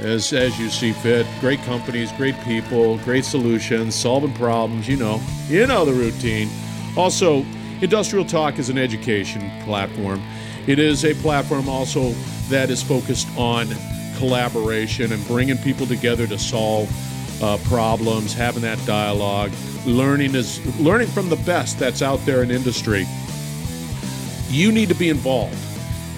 as 0.00 0.32
as 0.32 0.58
you 0.58 0.68
see 0.68 0.92
fit. 0.92 1.26
Great 1.40 1.60
companies, 1.62 2.12
great 2.12 2.38
people, 2.42 2.98
great 2.98 3.24
solutions, 3.24 3.94
solving 3.94 4.32
problems. 4.34 4.88
You 4.88 4.96
know, 4.96 5.20
you 5.48 5.66
know 5.66 5.84
the 5.84 5.92
routine. 5.92 6.48
Also, 6.96 7.44
Industrial 7.80 8.24
Talk 8.24 8.58
is 8.58 8.68
an 8.68 8.78
education 8.78 9.50
platform. 9.64 10.22
It 10.66 10.78
is 10.78 11.04
a 11.04 11.14
platform 11.14 11.68
also 11.68 12.10
that 12.48 12.70
is 12.70 12.82
focused 12.82 13.28
on 13.36 13.68
collaboration 14.16 15.12
and 15.12 15.26
bringing 15.26 15.56
people 15.58 15.86
together 15.86 16.26
to 16.26 16.38
solve 16.38 16.90
uh, 17.42 17.56
problems, 17.68 18.34
having 18.34 18.62
that 18.62 18.84
dialogue 18.84 19.52
learning 19.88 20.34
is 20.34 20.64
learning 20.80 21.08
from 21.08 21.28
the 21.28 21.36
best 21.36 21.78
that's 21.78 22.02
out 22.02 22.24
there 22.26 22.42
in 22.42 22.50
industry. 22.50 23.06
You 24.48 24.72
need 24.72 24.88
to 24.88 24.94
be 24.94 25.08
involved. 25.08 25.56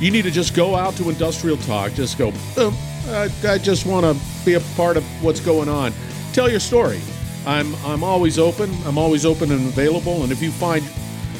You 0.00 0.10
need 0.10 0.22
to 0.22 0.30
just 0.30 0.54
go 0.54 0.76
out 0.76 0.94
to 0.94 1.08
industrial 1.08 1.56
talk. 1.58 1.92
Just 1.92 2.18
go. 2.18 2.32
Oh, 2.56 2.76
I, 3.08 3.30
I 3.46 3.58
just 3.58 3.86
want 3.86 4.04
to 4.04 4.44
be 4.44 4.54
a 4.54 4.60
part 4.76 4.96
of 4.96 5.04
what's 5.22 5.40
going 5.40 5.68
on. 5.68 5.92
Tell 6.32 6.50
your 6.50 6.60
story. 6.60 7.00
I'm 7.46 7.74
I'm 7.84 8.04
always 8.04 8.38
open. 8.38 8.70
I'm 8.84 8.98
always 8.98 9.24
open 9.24 9.50
and 9.50 9.66
available. 9.68 10.22
And 10.22 10.32
if 10.32 10.42
you 10.42 10.50
find 10.50 10.84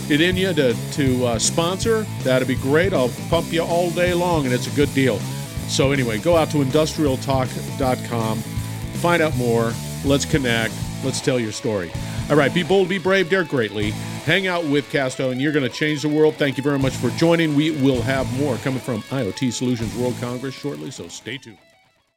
it 0.09 0.21
in 0.21 0.37
you 0.37 0.53
to 0.55 0.75
to 0.93 1.27
uh, 1.27 1.39
sponsor, 1.39 2.03
that'd 2.23 2.49
be 2.49 2.57
great. 2.57 2.93
I'll 2.93 3.13
pump 3.29 3.53
you 3.53 3.63
all 3.63 3.91
day 3.91 4.15
long, 4.15 4.45
and 4.45 4.55
it's 4.55 4.67
a 4.67 4.77
good 4.77 4.93
deal. 4.95 5.19
So 5.69 5.93
anyway, 5.93 6.19
go 6.19 6.37
out 6.37 6.51
to 6.51 6.59
industrialtalk.com, 6.59 8.39
find 8.39 9.23
out 9.23 9.37
more. 9.37 9.73
Let's 10.05 10.25
connect. 10.25 10.75
Let's 11.05 11.21
tell 11.21 11.39
your 11.39 11.53
story. 11.53 11.93
All 12.31 12.37
right, 12.37 12.55
be 12.55 12.63
bold, 12.63 12.89
be 12.89 12.99
brave, 12.99 13.29
dare 13.29 13.43
greatly. 13.43 13.91
Hang 14.25 14.47
out 14.47 14.65
with 14.65 14.89
Casto, 14.93 15.31
and 15.31 15.41
you're 15.41 15.51
going 15.51 15.69
to 15.69 15.75
change 15.75 16.03
the 16.03 16.09
world. 16.09 16.37
Thank 16.37 16.57
you 16.57 16.63
very 16.63 16.79
much 16.79 16.93
for 16.93 17.11
joining. 17.11 17.57
We 17.57 17.73
will 17.73 18.01
have 18.03 18.33
more 18.39 18.55
coming 18.59 18.79
from 18.79 19.03
IoT 19.03 19.53
Solutions 19.53 19.97
World 19.97 20.15
Congress 20.21 20.55
shortly, 20.55 20.93
so 20.93 21.09
stay 21.09 21.39
tuned. 21.39 21.59